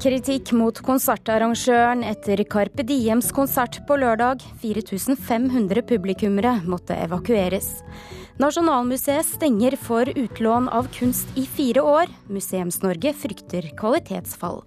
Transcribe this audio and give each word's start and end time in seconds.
Kritikk 0.00 0.54
mot 0.56 0.78
konsertarrangøren 0.80 2.00
etter 2.08 2.40
Carpe 2.48 2.86
Diems 2.88 3.26
konsert 3.36 3.82
på 3.84 3.98
lørdag. 4.00 4.40
4500 4.62 5.82
publikummere 5.84 6.54
måtte 6.64 6.96
evakueres. 6.96 7.68
Nasjonalmuseet 8.40 9.28
stenger 9.28 9.74
for 9.76 10.08
utlån 10.08 10.70
av 10.72 10.88
kunst 10.96 11.28
i 11.36 11.44
fire 11.44 11.84
år. 11.84 12.14
Museums-Norge 12.32 13.12
frykter 13.12 13.68
kvalitetsfall. 13.76 14.62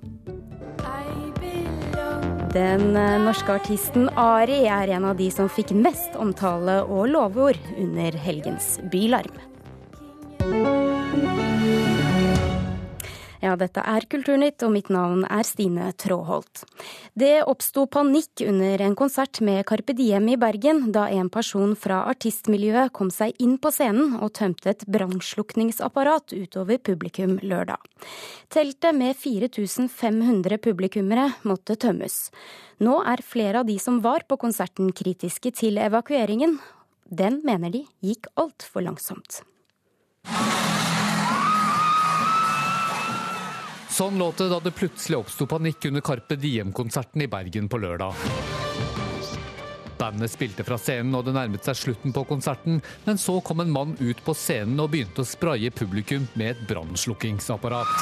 Den 2.53 2.93
norske 3.25 3.55
artisten 3.57 4.11
Ari 4.13 4.67
er 4.69 4.93
en 4.93 5.09
av 5.09 5.17
de 5.17 5.31
som 5.33 5.49
fikk 5.49 5.73
mest 5.73 6.13
omtale 6.13 6.83
og 6.85 7.09
lovord 7.09 7.57
under 7.73 8.13
helgens 8.21 8.75
bylarm. 8.93 9.33
Ja, 13.43 13.57
dette 13.59 13.81
er 13.83 14.05
Kulturnytt, 14.07 14.63
og 14.63 14.71
mitt 14.71 14.87
navn 14.93 15.25
er 15.27 15.43
Stine 15.43 15.89
Tråholt. 15.99 16.61
Det 17.19 17.41
oppsto 17.43 17.83
panikk 17.91 18.39
under 18.45 18.79
en 18.85 18.95
konsert 18.95 19.41
med 19.43 19.65
Carpe 19.67 19.91
Diem 19.97 20.29
i 20.31 20.37
Bergen 20.39 20.85
da 20.95 21.09
en 21.11 21.27
person 21.33 21.73
fra 21.75 22.05
artistmiljøet 22.07 22.93
kom 22.95 23.11
seg 23.11 23.35
inn 23.43 23.57
på 23.59 23.73
scenen 23.75 24.15
og 24.23 24.31
tømte 24.39 24.71
et 24.71 24.85
brannslukningsapparat 24.87 26.31
utover 26.37 26.79
publikum 26.79 27.35
lørdag. 27.43 27.83
Teltet 28.47 28.95
med 28.95 29.19
4500 29.19 30.61
publikummere 30.63 31.33
måtte 31.43 31.75
tømmes. 31.75 32.29
Nå 32.79 33.01
er 33.03 33.27
flere 33.27 33.59
av 33.59 33.67
de 33.67 33.75
som 33.75 33.99
var 34.05 34.23
på 34.23 34.39
konserten 34.39 34.95
kritiske 34.95 35.51
til 35.59 35.83
evakueringen. 35.83 36.61
Den 37.11 37.41
mener 37.43 37.75
de 37.75 37.83
gikk 37.99 38.31
altfor 38.39 38.87
langsomt. 38.87 39.43
Sånn 43.93 44.15
låt 44.17 44.39
det 44.41 44.47
da 44.49 44.57
det 44.57 44.71
plutselig 44.73 45.19
oppsto 45.19 45.45
panikk 45.45 45.85
under 45.85 46.01
Carpe 46.01 46.33
Diem-konserten 46.41 47.21
i 47.21 47.27
Bergen 47.29 47.67
på 47.69 47.77
lørdag. 47.77 48.17
Bandet 49.99 50.33
spilte 50.33 50.65
fra 50.65 50.79
scenen 50.81 51.13
og 51.13 51.27
det 51.27 51.35
nærmet 51.35 51.67
seg 51.69 51.77
slutten 51.77 52.15
på 52.15 52.23
konserten, 52.25 52.79
men 53.05 53.21
så 53.21 53.35
kom 53.45 53.61
en 53.61 53.69
mann 53.75 53.93
ut 53.99 54.23
på 54.25 54.33
scenen 54.33 54.81
og 54.81 54.89
begynte 54.95 55.21
å 55.21 55.29
spraye 55.29 55.69
publikum 55.69 56.25
med 56.33 56.55
et 56.55 56.63
brannslukkingsapparat. 56.71 57.93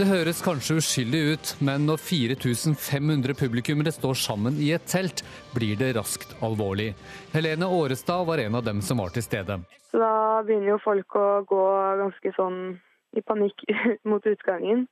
Det 0.00 0.08
høres 0.08 0.40
kanskje 0.44 0.78
uskyldig 0.80 1.22
ut, 1.34 1.52
men 1.60 1.84
når 1.90 2.00
4500 2.00 3.36
publikummere 3.36 3.92
står 3.92 4.16
sammen 4.24 4.56
i 4.56 4.72
et 4.72 4.88
telt, 4.88 5.20
blir 5.52 5.76
det 5.76 5.92
raskt 6.00 6.32
alvorlig. 6.40 6.94
Helene 7.36 7.68
Årestad 7.68 8.24
var 8.24 8.40
en 8.40 8.56
av 8.56 8.64
dem 8.64 8.80
som 8.80 9.04
var 9.04 9.12
til 9.12 9.28
stede. 9.28 9.60
Da 9.92 10.12
begynner 10.48 10.78
jo 10.78 10.82
folk 10.84 11.20
å 11.20 11.28
gå 11.48 11.64
ganske 12.00 12.36
sånn 12.40 12.60
i 13.16 13.24
panikk 13.26 13.64
mot 14.10 14.26
utgangen. 14.26 14.86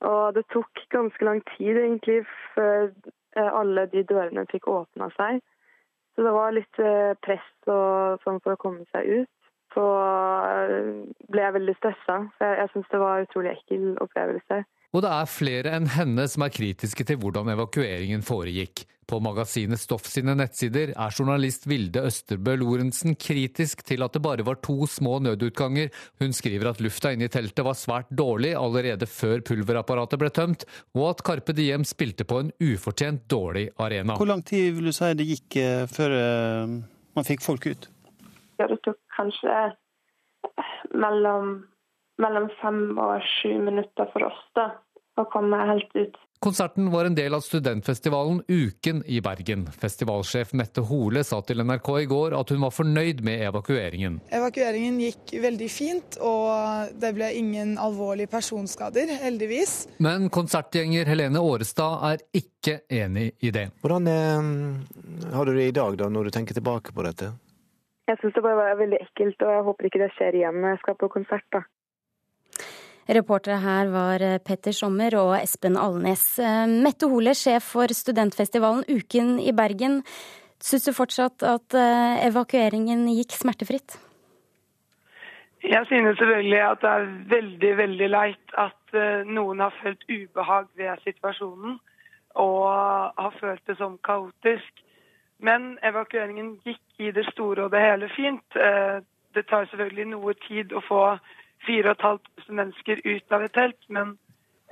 Og 0.00 0.34
det 0.34 0.46
tok 0.52 0.80
ganske 0.92 1.24
lang 1.24 1.42
tid 1.56 1.76
egentlig 1.76 2.22
før 2.54 2.88
eh, 3.36 3.50
alle 3.50 3.86
de 3.92 4.04
dørene 4.08 4.46
fikk 4.52 4.68
åpna 4.72 5.10
seg. 5.18 5.42
Så 6.14 6.24
det 6.24 6.32
var 6.34 6.56
litt 6.56 6.80
eh, 6.80 7.12
press 7.24 7.50
og 7.68 8.22
sånn 8.24 8.40
for 8.44 8.56
å 8.56 8.60
komme 8.60 8.86
seg 8.94 9.20
ut. 9.20 9.32
Så 9.74 9.84
eh, 9.84 11.04
ble 11.30 11.44
jeg 11.44 11.56
veldig 11.58 11.76
stressa. 11.78 12.16
Jeg, 12.40 12.56
jeg 12.62 12.72
syns 12.72 12.92
det 12.92 13.02
var 13.02 13.18
en 13.18 13.28
utrolig 13.28 13.52
ekkel 13.54 13.90
opplevelse. 14.06 14.62
Og 14.90 15.04
det 15.04 15.10
er 15.14 15.28
flere 15.30 15.74
enn 15.76 15.86
henne 15.94 16.24
som 16.30 16.42
er 16.42 16.54
kritiske 16.54 17.04
til 17.06 17.20
hvordan 17.22 17.52
evakueringen 17.52 18.24
foregikk. 18.26 18.82
På 19.10 19.18
magasinet 19.22 19.80
Stoff 19.82 20.06
sine 20.06 20.36
nettsider 20.38 20.92
er 20.92 21.14
journalist 21.14 21.64
Vilde 21.70 22.02
Østerbø 22.06 22.52
Lorentzen 22.58 23.16
kritisk 23.18 23.82
til 23.86 24.04
at 24.06 24.14
det 24.14 24.22
bare 24.22 24.46
var 24.46 24.60
to 24.62 24.86
små 24.90 25.16
nødutganger. 25.22 25.90
Hun 26.22 26.34
skriver 26.34 26.70
at 26.70 26.82
lufta 26.82 27.10
inne 27.14 27.26
i 27.26 27.32
teltet 27.32 27.66
var 27.66 27.78
svært 27.78 28.10
dårlig 28.14 28.52
allerede 28.58 29.06
før 29.10 29.42
pulverapparatet 29.46 30.22
ble 30.22 30.30
tømt, 30.34 30.66
og 30.94 31.08
at 31.08 31.24
Carpe 31.26 31.54
Diem 31.58 31.86
spilte 31.86 32.26
på 32.26 32.38
en 32.44 32.52
ufortjent 32.62 33.26
dårlig 33.30 33.68
arena. 33.82 34.18
Hvor 34.18 34.30
lang 34.30 34.44
tid 34.46 34.78
vil 34.78 34.90
du 34.90 34.94
si 34.94 35.10
det 35.18 35.26
gikk 35.32 35.58
eh, 35.58 35.86
før 35.90 36.14
eh, 36.18 36.76
man 37.18 37.26
fikk 37.26 37.42
folk 37.46 37.66
ut? 37.66 37.90
Ja, 38.62 38.66
det 38.70 38.78
tok 38.86 38.98
kanskje 39.16 39.58
mellom, 40.94 41.64
mellom 42.22 42.50
fem 42.60 42.82
og 42.98 43.20
sju 43.38 43.54
minutter 43.62 44.10
for 44.12 44.30
oss 44.30 44.42
da, 44.58 44.70
å 45.20 45.28
komme 45.32 45.60
helt 45.72 45.94
ut. 45.96 46.18
Konserten 46.40 46.86
var 46.90 47.04
en 47.04 47.14
del 47.14 47.34
av 47.36 47.42
studentfestivalen 47.44 48.38
Uken 48.48 49.02
i 49.04 49.18
Bergen. 49.20 49.66
Festivalsjef 49.82 50.54
Mette 50.56 50.80
Hole 50.88 51.20
sa 51.28 51.42
til 51.44 51.60
NRK 51.60 51.90
i 52.00 52.06
går 52.08 52.32
at 52.38 52.52
hun 52.54 52.62
var 52.64 52.72
fornøyd 52.72 53.18
med 53.26 53.42
evakueringen. 53.44 54.16
Evakueringen 54.32 54.96
gikk 55.04 55.34
veldig 55.42 55.68
fint, 55.68 56.16
og 56.24 56.94
det 57.02 57.10
ble 57.18 57.28
ingen 57.36 57.74
alvorlige 57.76 58.32
personskader, 58.32 59.12
heldigvis. 59.20 59.74
Men 60.00 60.30
konsertgjenger 60.32 61.12
Helene 61.12 61.42
Årestad 61.44 62.06
er 62.08 62.24
ikke 62.40 62.78
enig 62.88 63.34
i 63.44 63.52
det. 63.52 63.66
Hvordan 63.84 64.08
eh, 64.08 65.28
har 65.36 65.44
du 65.44 65.52
det 65.52 65.68
i 65.68 65.76
dag, 65.76 66.00
da, 66.00 66.08
når 66.08 66.30
du 66.30 66.38
tenker 66.38 66.56
tilbake 66.56 66.96
på 66.96 67.04
dette? 67.04 67.34
Jeg 68.08 68.16
syns 68.22 68.32
det 68.38 68.46
bare 68.48 68.56
var 68.62 68.80
veldig 68.80 69.02
ekkelt, 69.10 69.44
og 69.44 69.52
jeg 69.58 69.68
håper 69.68 69.90
ikke 69.90 70.02
det 70.06 70.10
skjer 70.16 70.40
igjen 70.40 70.56
når 70.64 70.72
jeg 70.72 70.82
skal 70.86 70.98
på 71.04 71.12
konsert. 71.12 71.46
da. 71.52 71.66
Reportere 73.10 73.58
her 73.58 73.88
var 73.90 74.22
Petter 74.46 74.74
Sommer 74.76 75.16
og 75.18 75.32
Espen 75.40 75.74
Alnes. 75.80 76.22
Mette 76.70 77.08
Hole, 77.10 77.32
sjef 77.34 77.72
for 77.72 77.90
studentfestivalen 77.90 78.84
Uken 78.86 79.40
i 79.42 79.50
Bergen. 79.56 80.04
Syns 80.60 80.84
du 80.84 80.92
fortsatt 80.92 81.42
at 81.46 81.74
eh, 81.74 82.20
evakueringen 82.26 83.06
gikk 83.16 83.32
smertefritt? 83.32 83.96
Jeg 85.64 85.86
synes 85.88 86.18
selvfølgelig 86.18 86.60
at 86.60 86.82
det 86.82 86.90
er 86.90 87.06
veldig 87.32 87.70
veldig 87.76 88.08
leit 88.10 88.54
at 88.60 88.94
eh, 88.96 89.24
noen 89.24 89.60
har 89.64 89.72
følt 89.80 90.04
ubehag 90.08 90.68
ved 90.76 91.00
situasjonen 91.04 91.78
og 92.40 92.68
har 93.16 93.34
følt 93.40 93.64
det 93.66 93.78
som 93.80 93.96
kaotisk. 94.04 94.84
Men 95.40 95.78
evakueringen 95.84 96.58
gikk 96.64 97.08
i 97.08 97.10
det 97.10 97.24
store 97.32 97.64
og 97.64 97.72
det 97.72 97.80
hele 97.80 98.08
fint. 98.16 98.44
Eh, 98.56 99.00
det 99.34 99.46
tar 99.48 99.64
selvfølgelig 99.64 100.10
noe 100.12 100.36
tid 100.44 100.72
å 100.76 100.84
få 100.84 101.02
4500 101.66 102.54
mennesker 102.56 103.00
ut 103.04 103.32
av 103.32 103.44
et 103.44 103.52
telt, 103.52 103.80
men 103.88 104.16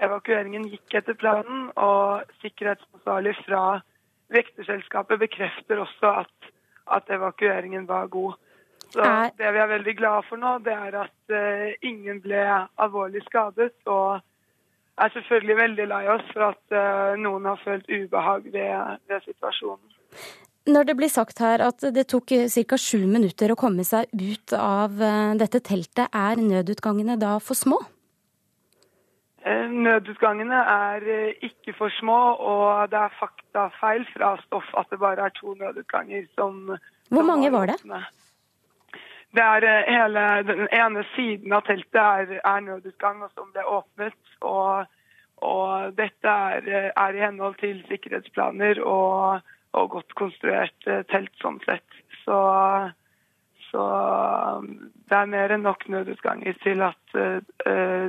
evakueringen 0.02 0.68
gikk 0.72 0.98
etter 1.00 1.16
planen. 1.18 1.68
Og 1.76 2.28
sikkerhetsansvarlig 2.42 3.34
fra 3.44 3.80
vekterselskapet 4.34 5.20
bekrefter 5.20 5.82
også 5.84 6.14
at, 6.24 6.52
at 6.98 7.10
evakueringen 7.12 7.88
var 7.88 8.06
god. 8.06 8.38
Så 8.88 9.04
Det 9.38 9.52
vi 9.52 9.58
er 9.60 9.66
veldig 9.68 9.96
glade 9.96 10.22
for 10.28 10.40
nå, 10.40 10.58
det 10.64 10.72
er 10.72 10.94
at 11.02 11.32
uh, 11.32 11.72
ingen 11.82 12.22
ble 12.24 12.40
alvorlig 12.78 13.22
skadet. 13.26 13.74
Og 13.86 14.20
er 14.98 15.14
selvfølgelig 15.14 15.56
veldig 15.56 15.88
lei 15.88 16.04
oss 16.08 16.30
for 16.32 16.48
at 16.52 16.74
uh, 16.74 17.16
noen 17.20 17.44
har 17.50 17.60
følt 17.64 17.90
ubehag 17.90 18.48
ved, 18.52 18.96
ved 19.08 19.26
situasjonen. 19.26 19.96
Når 20.68 20.84
det 20.84 20.96
blir 20.98 21.08
sagt 21.08 21.38
her 21.40 21.62
at 21.64 21.84
det 21.94 22.08
tok 22.12 22.34
ca. 22.52 22.76
sju 22.76 23.06
minutter 23.08 23.52
å 23.52 23.56
komme 23.56 23.86
seg 23.88 24.10
ut 24.12 24.52
av 24.52 25.00
eh, 25.00 25.36
dette 25.40 25.62
teltet, 25.64 26.10
er 26.12 26.42
nødutgangene 26.42 27.16
da 27.20 27.38
for 27.40 27.56
små? 27.56 27.78
Nødutgangene 29.48 30.58
er 30.68 31.04
ikke 31.46 31.72
for 31.78 31.92
små, 31.96 32.18
og 32.36 32.90
det 32.92 32.98
er 33.00 33.16
faktafeil 33.16 34.04
fra 34.12 34.34
stoff 34.42 34.68
at 34.76 34.90
det 34.92 34.98
bare 35.00 35.28
er 35.28 35.34
to 35.38 35.54
nødutganger 35.56 36.26
som 36.36 36.74
Hvor 37.08 37.24
mange 37.24 37.48
var 37.54 37.70
det? 37.70 37.78
Det 39.32 39.44
er 39.44 39.66
hele 39.88 40.24
Den 40.48 40.68
ene 40.72 41.04
siden 41.14 41.52
av 41.52 41.64
teltet 41.64 42.00
er, 42.00 42.40
er 42.44 42.60
nødutgang, 42.60 43.22
og 43.22 43.30
som 43.34 43.48
ble 43.52 43.64
åpnet. 43.64 44.18
Og, 44.40 44.84
og 45.36 45.96
dette 45.96 46.28
er, 46.28 46.92
er 46.92 47.16
i 47.16 47.24
henhold 47.24 47.56
til 47.60 47.80
sikkerhetsplaner 47.88 48.82
og 48.84 49.40
og 49.76 49.90
godt 49.96 50.14
konstruert 50.18 50.88
eh, 50.88 51.04
telt 51.10 51.34
sånn 51.42 51.58
sett. 51.66 51.86
Så, 52.24 52.38
så 53.70 53.84
det 55.08 55.16
er 55.18 55.30
mer 55.32 55.54
enn 55.54 55.66
nok 55.66 55.86
nødutganger 55.92 56.56
til 56.64 56.82
at 56.84 57.16
uh, 57.16 57.38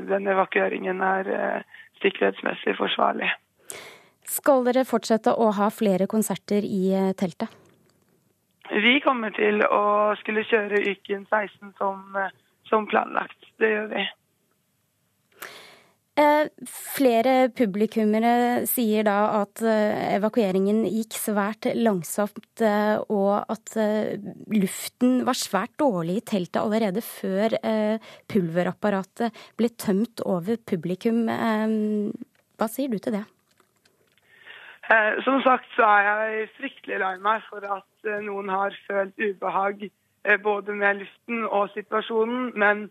den 0.10 0.28
evakueringen 0.28 1.04
er 1.06 1.30
uh, 1.31 1.80
sikkerhetsmessig 2.04 2.75
forsvarlig. 2.80 3.30
Skal 4.30 4.68
dere 4.68 4.86
fortsette 4.88 5.31
å 5.31 5.50
ha 5.57 5.69
flere 5.74 6.07
konserter 6.12 6.66
i 6.68 6.92
teltet? 7.18 7.50
Vi 8.69 9.00
kommer 9.01 9.34
til 9.34 9.63
å 9.66 10.13
skulle 10.19 10.45
kjøre 10.45 10.84
Yken 10.92 11.24
16 11.31 11.74
som, 11.80 12.04
som 12.69 12.86
planlagt. 12.92 13.39
Det 13.57 13.72
gjør 13.72 13.88
vi. 13.95 14.04
Eh, 16.19 16.50
flere 16.68 17.48
publikummere 17.56 18.66
sier 18.68 19.06
da 19.07 19.18
at 19.38 19.62
eh, 19.63 20.18
evakueringen 20.18 20.81
gikk 20.89 21.16
svært 21.16 21.69
langsomt, 21.77 22.60
eh, 22.66 22.98
og 23.13 23.45
at 23.54 23.77
luften 24.51 25.21
var 25.27 25.38
svært 25.39 25.77
dårlig 25.80 26.18
i 26.19 26.25
teltet 26.33 26.60
allerede 26.60 27.04
før 27.06 27.56
pulverapparatet 28.30 29.36
ble 29.60 29.69
tømt 29.80 30.24
over 30.27 30.60
publikum. 30.68 31.27
Hva 31.30 32.68
sier 32.72 32.92
du 32.92 32.98
til 33.00 33.19
det? 33.19 33.24
Som 35.24 35.39
sagt 35.45 35.69
så 35.77 35.86
er 35.86 36.07
jeg 36.10 36.51
fryktelig 36.57 37.00
lei 37.04 37.15
meg 37.22 37.44
for 37.48 37.63
at 37.63 38.12
noen 38.25 38.50
har 38.51 38.75
følt 38.88 39.13
ubehag 39.22 39.86
både 40.44 40.75
med 40.75 41.04
luften 41.04 41.45
og 41.45 41.69
situasjonen. 41.75 42.51
men 42.56 42.89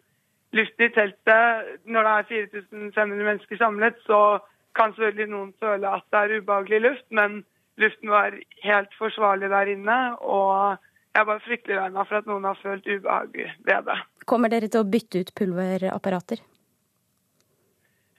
luften 0.56 0.86
i 0.86 0.92
teltet, 0.94 1.72
når 1.84 2.06
det 2.06 2.12
er 2.14 2.28
4500 2.28 3.24
mennesker 3.24 3.60
samlet, 3.60 3.96
så 4.06 4.38
kan 4.78 4.94
selvfølgelig 4.94 5.30
noen 5.32 5.54
føle 5.60 5.88
at 5.90 6.06
det 6.12 6.20
er 6.20 6.36
ubehagelig 6.38 6.80
luft, 6.84 7.06
men 7.10 7.42
luften 7.80 8.12
var 8.12 8.36
helt 8.64 8.94
forsvarlig 8.98 9.50
der 9.50 9.72
inne. 9.74 9.98
Og 10.20 10.76
jeg 11.14 11.20
er 11.20 11.26
bare 11.30 11.44
fryktelig 11.46 11.80
lei 11.80 11.88
meg 11.94 12.08
for 12.08 12.20
at 12.20 12.30
noen 12.30 12.46
har 12.46 12.60
følt 12.62 12.86
ubehag 12.86 13.34
ved 13.66 13.90
det. 13.90 13.98
Kommer 14.28 14.52
dere 14.52 14.70
til 14.70 14.84
å 14.84 14.88
bytte 14.88 15.24
ut 15.24 15.34
pulverapparater? 15.40 16.42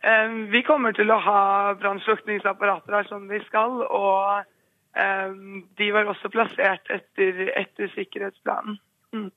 Eh, 0.02 0.38
vi 0.54 0.64
kommer 0.68 0.96
til 0.96 1.12
å 1.12 1.20
ha 1.24 1.42
brannslukningsapparater 1.80 2.98
her 2.98 3.10
som 3.10 3.28
vi 3.32 3.42
skal. 3.48 3.84
Og 3.84 4.42
eh, 4.96 5.36
de 5.80 5.92
var 5.96 6.12
også 6.12 6.32
plassert 6.34 6.92
etter, 6.94 7.46
etter 7.60 7.92
sikkerhetsplanen. 7.96 8.80
Mm. 9.16 9.30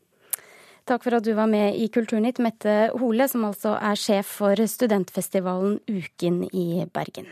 Takk 0.89 1.05
for 1.05 1.15
at 1.15 1.25
du 1.25 1.31
var 1.39 1.47
med 1.47 1.77
i 1.79 1.87
Kulturnytt, 1.93 2.41
Mette 2.43 2.91
Hole, 2.99 3.29
som 3.31 3.47
altså 3.47 3.77
er 3.79 3.99
sjef 3.99 4.35
for 4.41 4.59
studentfestivalen 4.59 5.79
Uken 5.87 6.43
i 6.51 6.83
Bergen. 6.91 7.31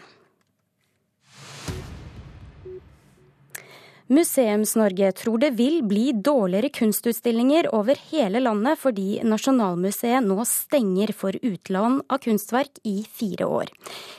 Museums-Norge 4.10 5.12
tror 5.14 5.38
det 5.38 5.52
vil 5.54 5.84
bli 5.86 6.08
dårligere 6.10 6.72
kunstutstillinger 6.74 7.68
over 7.78 7.98
hele 8.10 8.40
landet 8.42 8.80
fordi 8.82 9.20
Nasjonalmuseet 9.22 10.26
nå 10.26 10.42
stenger 10.50 11.12
for 11.14 11.38
utlån 11.38 12.00
av 12.10 12.18
kunstverk 12.24 12.80
i 12.82 13.04
fire 13.06 13.46
år. 13.46 13.70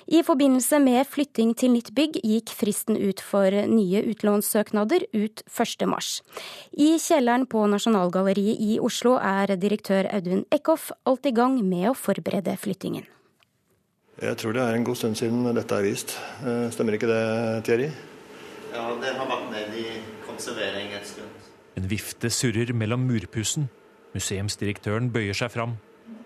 I 0.08 0.24
forbindelse 0.26 0.80
med 0.82 1.06
flytting 1.10 1.54
til 1.58 1.74
nytt 1.76 1.92
bygg 1.98 2.18
gikk 2.26 2.54
fristen 2.58 2.98
ut 2.98 3.22
for 3.22 3.54
nye 3.70 4.02
utlånssøknader 4.12 5.06
ut 5.14 5.44
1.3. 5.46 6.22
I 6.74 6.90
kjelleren 7.02 7.46
på 7.50 7.64
Nasjonalgalleriet 7.70 8.62
i 8.62 8.78
Oslo 8.82 9.18
er 9.22 9.54
direktør 9.62 10.10
Audun 10.10 10.46
Eckhoff 10.52 10.90
alt 11.06 11.30
i 11.30 11.36
gang 11.36 11.60
med 11.62 11.92
å 11.92 11.98
forberede 11.98 12.58
flyttingen. 12.58 13.06
Jeg 14.22 14.38
tror 14.38 14.54
det 14.54 14.64
er 14.64 14.78
en 14.78 14.86
god 14.86 14.98
stund 15.00 15.18
siden 15.18 15.46
dette 15.58 15.78
er 15.78 15.86
vist. 15.86 16.18
Eh, 16.46 16.68
stemmer 16.74 16.98
ikke 16.98 17.10
det, 17.10 17.22
Thierry? 17.66 17.92
Ja, 18.72 18.90
det 19.02 19.14
har 19.18 19.30
vært 19.30 19.48
nede 19.54 19.80
i 19.82 19.96
konservering 20.28 20.92
et 20.98 21.08
stund. 21.10 21.48
En 21.80 21.88
vifte 21.90 22.30
surrer 22.30 22.74
mellom 22.76 23.06
murpussen. 23.08 23.70
Museumsdirektøren 24.16 25.10
bøyer 25.14 25.38
seg 25.38 25.54
fram. 25.54 25.78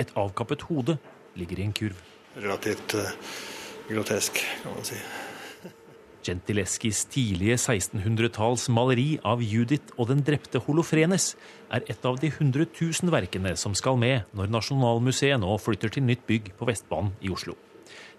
Et 0.02 0.10
avkappet 0.18 0.66
hode 0.70 0.98
ligger 1.40 1.62
i 1.62 1.68
en 1.68 1.76
kurv. 1.78 2.02
Relativt 2.36 2.98
uh, 2.98 3.14
grotesk, 3.90 4.42
kan 4.64 4.76
man 4.76 4.88
si. 4.88 5.00
Gentileskis 6.26 7.04
tidlige 7.14 7.58
1600-talls 7.60 8.66
maleri 8.74 9.20
av 9.22 9.44
Judith 9.46 9.94
og 10.00 10.10
den 10.10 10.24
drepte 10.26 10.62
Holofrenes 10.66 11.36
er 11.70 11.86
et 11.92 12.08
av 12.08 12.18
de 12.22 12.32
100 12.32 12.66
000 12.74 13.14
verkene 13.14 13.54
som 13.62 13.76
skal 13.78 14.00
med 14.02 14.26
når 14.34 14.50
Nasjonalmuseet 14.56 15.42
nå 15.42 15.54
flytter 15.62 15.94
til 15.94 16.08
nytt 16.08 16.26
bygg 16.26 16.56
på 16.58 16.70
Vestbanen 16.70 17.14
i 17.22 17.30
Oslo. 17.34 17.54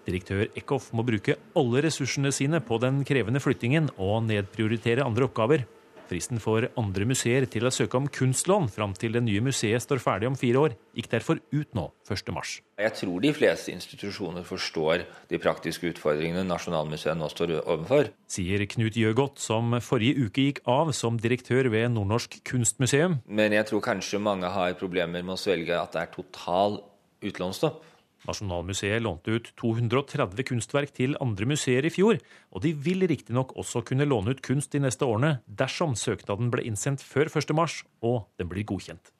Direktør 0.07 0.45
Eckhoff 0.55 0.93
må 0.95 1.03
bruke 1.03 1.35
alle 1.57 1.83
ressursene 1.83 2.31
sine 2.31 2.61
på 2.63 2.79
den 2.79 3.01
krevende 3.07 3.43
flyttingen 3.43 3.91
og 3.99 4.21
nedprioritere 4.29 5.03
andre 5.03 5.27
oppgaver. 5.27 5.67
Fristen 6.07 6.39
for 6.39 6.65
andre 6.79 7.07
museer 7.09 7.47
til 7.51 7.67
å 7.67 7.71
søke 7.73 7.99
om 7.99 8.07
kunstlån 8.07 8.69
fram 8.71 8.93
til 8.97 9.15
det 9.17 9.23
nye 9.25 9.43
museet 9.43 9.83
står 9.83 9.99
ferdig 10.03 10.29
om 10.29 10.37
fire 10.39 10.61
år, 10.61 10.75
gikk 10.95 11.09
derfor 11.11 11.41
ut 11.51 11.75
nå 11.77 11.89
1.3. 12.07 12.61
Jeg 12.77 12.93
tror 12.99 13.23
de 13.23 13.33
fleste 13.35 13.73
institusjoner 13.73 14.45
forstår 14.47 15.03
de 15.31 15.41
praktiske 15.41 15.91
utfordringene 15.91 16.45
Nasjonalmuseet 16.47 17.17
nå 17.19 17.27
står 17.33 17.57
overfor. 17.59 18.11
Sier 18.31 18.63
Knut 18.69 18.97
Gjøgodt, 18.99 19.41
som 19.41 19.75
forrige 19.83 20.27
uke 20.27 20.47
gikk 20.47 20.63
av 20.69 20.93
som 20.95 21.19
direktør 21.19 21.71
ved 21.73 21.89
Nordnorsk 21.95 22.39
kunstmuseum. 22.47 23.19
Men 23.27 23.55
jeg 23.57 23.67
tror 23.71 23.83
kanskje 23.91 24.21
mange 24.23 24.51
har 24.53 24.77
problemer 24.79 25.25
med 25.25 25.35
å 25.35 25.41
svelge 25.41 25.75
at 25.75 25.97
det 25.97 26.05
er 26.05 26.15
total 26.15 26.81
utlånsstopp. 27.25 27.83
Nasjonalmuseet 28.25 29.03
lånte 29.03 29.35
ut 29.37 29.51
230 29.59 30.47
kunstverk 30.47 30.93
til 30.97 31.13
andre 31.23 31.47
museer 31.49 31.85
i 31.85 31.91
fjor, 31.93 32.17
og 32.51 32.63
de 32.63 32.73
vil 32.73 33.05
riktignok 33.09 33.53
også 33.59 33.83
kunne 33.87 34.07
låne 34.07 34.33
ut 34.33 34.41
kunst 34.45 34.73
de 34.73 34.81
neste 34.83 35.05
årene 35.05 35.37
dersom 35.45 35.93
søknaden 35.99 36.49
ble 36.53 36.65
innsendt 36.67 37.05
før 37.05 37.29
1.3 37.29 37.83
og 38.07 38.25
den 38.39 38.49
blir 38.49 38.65
godkjent. 38.67 39.13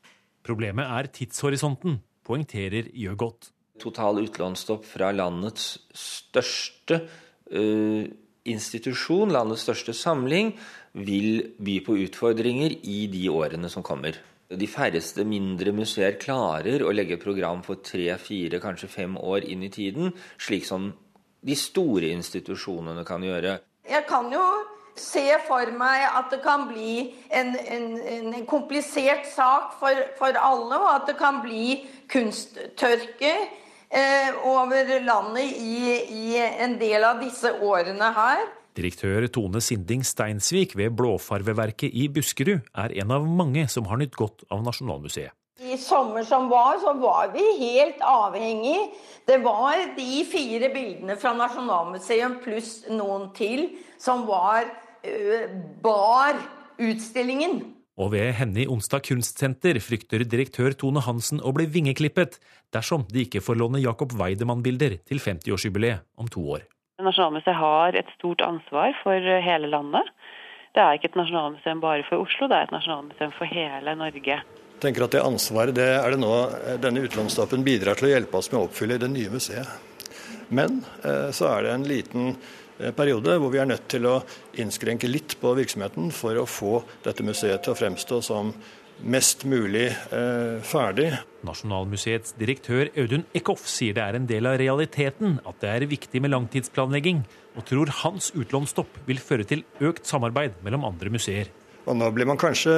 Problemet 0.48 0.88
er 0.88 1.12
tidshorisonten, 1.14 2.00
poengterer 2.26 2.90
Gjøgodt. 2.96 3.52
Total 3.78 4.24
utlånsstopp 4.24 4.88
fra 4.90 5.12
landets 5.14 5.76
største 5.94 7.04
uh, 7.54 8.08
institusjon, 8.48 9.34
landets 9.36 9.68
største 9.68 9.94
samling, 9.94 10.56
vil 10.98 11.44
by 11.62 11.78
på 11.86 12.00
utfordringer 12.08 12.80
i 12.90 13.06
de 13.12 13.28
årene 13.30 13.70
som 13.70 13.86
kommer. 13.86 14.18
De 14.48 14.68
færreste 14.72 15.26
mindre 15.28 15.74
museer 15.76 16.16
klarer 16.22 16.86
å 16.86 16.94
legge 16.96 17.18
program 17.20 17.60
for 17.66 17.82
tre, 17.84 18.14
fire, 18.22 18.62
kanskje 18.64 18.88
fem 18.88 19.18
år 19.20 19.44
inn 19.44 19.66
i 19.68 19.72
tiden, 19.74 20.14
slik 20.40 20.64
som 20.68 20.94
de 21.44 21.56
store 21.60 22.14
institusjonene 22.16 23.04
kan 23.08 23.24
gjøre. 23.24 23.58
Jeg 23.88 24.06
kan 24.08 24.32
jo 24.32 24.44
se 24.98 25.26
for 25.48 25.70
meg 25.78 26.06
at 26.08 26.32
det 26.32 26.40
kan 26.46 26.66
bli 26.70 27.12
en, 27.30 27.54
en, 27.60 27.88
en 28.32 28.46
komplisert 28.50 29.28
sak 29.30 29.76
for, 29.82 30.00
for, 30.18 30.40
alle, 30.40 30.80
og 30.80 30.90
at 30.96 31.12
det 31.12 31.18
kan 31.20 31.42
bli 31.44 31.82
kunsttørke 32.12 33.34
eh, 33.92 34.32
over 34.48 34.96
landet 35.06 35.60
i, 35.60 35.92
i 36.08 36.40
en 36.40 36.80
del 36.80 37.04
av 37.04 37.20
disse 37.22 37.52
årene 37.52 38.14
her. 38.16 38.48
Direktør 38.77 39.25
Tone 39.33 39.62
Sinding 39.63 40.06
Steinsvik 40.06 40.75
ved 40.77 40.94
Blåfarveverket 41.00 41.91
i 41.97 42.07
Buskerud 42.13 42.62
er 42.77 42.95
en 43.01 43.13
av 43.15 43.25
mange 43.25 43.65
som 43.71 43.89
har 43.89 44.00
nytt 44.01 44.15
godt 44.18 44.45
av 44.53 44.62
Nasjonalmuseet. 44.65 45.33
I 45.57 45.74
sommer 45.81 46.21
som 46.21 46.51
var, 46.51 46.77
så 46.77 46.94
var 47.01 47.31
vi 47.33 47.41
helt 47.57 48.01
avhengig. 48.06 48.77
Det 49.25 49.39
var 49.41 49.81
de 49.97 50.19
fire 50.29 50.69
bildene 50.69 51.15
fra 51.18 51.33
Nasjonalmuseet 51.33 52.38
pluss 52.44 52.83
noen 52.94 53.31
til 53.38 53.71
som 53.97 54.27
var 54.29 54.69
bar 55.81 56.38
utstillingen. 56.77 57.59
Og 57.97 58.12
ved 58.13 58.29
henne 58.38 58.62
i 58.62 58.69
Onsdag 58.69 59.01
kunstsenter 59.07 59.79
frykter 59.81 60.21
direktør 60.29 60.75
Tone 60.77 61.01
Hansen 61.01 61.41
å 61.41 61.53
bli 61.56 61.65
vingeklippet 61.65 62.38
dersom 62.75 63.07
de 63.09 63.25
ikke 63.25 63.41
får 63.41 63.57
låne 63.57 63.81
Jacob 63.81 64.13
Weidemann-bilder 64.19 65.00
til 65.07 65.24
50-årsjubileet 65.24 66.06
om 66.21 66.29
to 66.29 66.45
år. 66.59 66.68
Nasjonalmuseet 66.98 67.54
har 67.54 67.94
et 67.94 68.08
stort 68.16 68.42
ansvar 68.42 68.96
for 69.04 69.22
eh, 69.22 69.44
hele 69.46 69.70
landet. 69.70 70.08
Det 70.74 70.82
er 70.82 70.98
ikke 70.98 71.12
et 71.12 71.18
nasjonalmuseum 71.20 71.82
bare 71.84 72.06
for 72.08 72.24
Oslo, 72.26 72.48
det 72.50 72.58
er 72.58 72.66
et 72.66 72.74
nasjonalmuseum 72.74 73.34
for 73.38 73.50
hele 73.54 73.94
Norge. 74.00 74.38
Jeg 74.42 74.82
tenker 74.82 75.06
at 75.06 75.13
Det 75.13 75.22
ansvaret 75.22 75.77
det 75.77 75.86
er 75.94 76.16
det 76.16 76.20
nå 76.24 76.32
eh, 76.48 76.80
denne 76.82 77.04
utlånsstoppen 77.06 77.66
bidrar 77.66 78.00
til 78.00 78.10
å 78.10 78.12
hjelpe 78.16 78.42
oss 78.42 78.50
med 78.50 78.63
å 78.63 78.63
oppfylle 78.66 78.98
i 78.98 79.04
det 79.04 79.12
nye 79.13 79.30
museet. 79.30 79.70
Men 80.50 80.82
eh, 81.06 81.30
så 81.38 81.51
er 81.51 81.68
det 81.68 81.75
en 81.75 81.86
liten 81.86 82.34
periode 82.98 83.38
hvor 83.42 83.50
vi 83.54 83.62
er 83.62 83.70
nødt 83.70 83.88
til 83.89 84.06
å 84.06 84.18
innskrenke 84.62 85.10
litt 85.10 85.38
på 85.42 85.54
virksomheten 85.58 86.12
for 86.13 86.38
å 86.38 86.50
få 86.50 86.80
dette 87.06 87.25
museet 87.25 87.62
til 87.66 87.74
å 87.74 87.77
fremstå 87.77 88.20
som 88.25 88.51
mest 89.04 89.46
mulig 89.48 89.89
eh, 89.92 90.58
ferdig. 90.66 91.12
Nasjonalmuseets 91.48 92.34
direktør 92.39 92.89
Audun 92.98 93.25
Eckhoff 93.38 93.68
sier 93.70 93.96
det 93.98 94.04
er 94.04 94.18
en 94.18 94.27
del 94.30 94.50
av 94.50 94.58
realiteten 94.62 95.38
at 95.48 95.62
det 95.62 95.74
er 95.74 95.88
viktig 95.89 96.22
med 96.24 96.34
langtidsplanlegging, 96.34 97.22
og 97.58 97.66
tror 97.70 97.94
hans 98.04 98.32
utlånsstopp 98.38 99.00
vil 99.08 99.22
føre 99.22 99.48
til 99.48 99.63
økt 99.84 100.10
samarbeid 100.10 100.60
mellom 100.66 100.86
andre 100.89 101.13
museer. 101.13 101.51
Og 101.88 101.96
Nå 101.96 102.10
blir 102.12 102.27
man 102.27 102.39
kanskje 102.39 102.74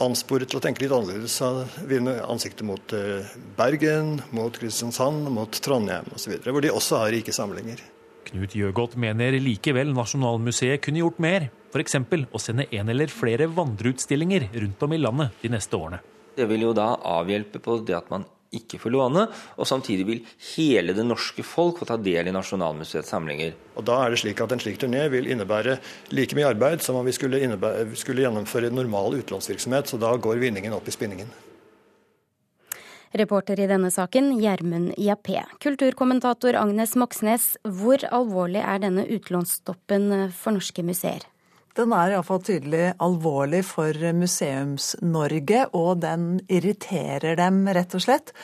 ansporet 0.00 0.48
til 0.48 0.56
å 0.56 0.62
tenke 0.64 0.80
litt 0.80 0.92
annerledes 0.96 1.36
Vinne 1.84 2.16
ansiktet 2.24 2.64
mot 2.64 2.94
eh, 2.96 3.34
Bergen, 3.58 4.16
mot 4.32 4.56
Kristiansand, 4.56 5.28
mot 5.34 5.60
Trondheim 5.64 6.08
osv., 6.16 6.38
hvor 6.48 6.64
de 6.64 6.72
også 6.72 7.02
har 7.02 7.12
rike 7.12 7.34
samlinger. 7.36 7.82
Knut 8.24 8.54
Gjøgodt 8.56 8.96
mener 9.00 9.36
likevel 9.42 9.92
Nasjonalmuseet 9.94 10.82
kunne 10.84 11.02
gjort 11.02 11.20
mer, 11.22 11.48
f.eks. 11.74 11.98
å 12.00 12.40
sende 12.42 12.68
en 12.72 12.92
eller 12.92 13.12
flere 13.12 13.48
vandreutstillinger 13.50 14.48
rundt 14.54 14.84
om 14.86 14.94
i 14.94 15.00
landet 15.00 15.42
de 15.42 15.52
neste 15.52 15.76
årene. 15.76 16.00
Det 16.34 16.46
vil 16.50 16.66
jo 16.66 16.72
da 16.74 16.94
avhjelpe 17.14 17.60
på 17.62 17.78
det 17.86 17.94
at 17.98 18.10
man 18.10 18.26
ikke 18.54 18.78
får 18.78 18.92
låne, 18.94 19.24
og 19.58 19.66
samtidig 19.66 20.04
vil 20.06 20.20
hele 20.54 20.94
det 20.94 21.04
norske 21.06 21.42
folk 21.46 21.80
få 21.80 21.88
ta 21.88 21.96
del 21.98 22.30
i 22.30 22.34
Nasjonalmuseets 22.34 23.10
samlinger. 23.10 23.54
Og 23.74 23.84
Da 23.84 24.00
er 24.04 24.14
det 24.14 24.20
slik 24.22 24.40
at 24.40 24.52
en 24.54 24.62
slik 24.62 24.78
turné 24.78 25.08
vil 25.10 25.26
innebære 25.30 25.78
like 26.14 26.38
mye 26.38 26.52
arbeid 26.52 26.82
som 26.82 26.96
om 26.96 27.06
vi 27.06 27.16
skulle, 27.16 27.42
skulle 27.98 28.22
gjennomføre 28.22 28.70
normal 28.70 29.18
utlånsvirksomhet, 29.20 29.90
så 29.90 29.98
da 29.98 30.14
går 30.16 30.42
vinningen 30.42 30.76
opp 30.76 30.88
i 30.88 30.94
spinningen. 30.94 31.30
Reporter 33.14 33.60
i 33.62 33.66
denne 33.70 33.92
saken, 33.94 34.32
Gjermund 34.42 34.96
Jappé. 34.98 35.44
Kulturkommentator 35.62 36.56
Agnes 36.58 36.96
Moxnes, 36.98 37.52
hvor 37.62 38.02
alvorlig 38.10 38.58
er 38.58 38.80
denne 38.82 39.04
utlånsstoppen 39.06 40.32
for 40.34 40.56
norske 40.56 40.82
museer? 40.82 41.22
Den 41.78 41.94
er 41.94 42.16
iallfall 42.16 42.42
tydelig 42.42 42.92
alvorlig 43.02 43.64
for 43.66 43.94
Museums-Norge, 44.18 45.64
og 45.78 46.02
den 46.02 46.28
irriterer 46.50 47.38
dem, 47.38 47.64
rett 47.70 47.94
og 47.94 48.02
slett. 48.02 48.34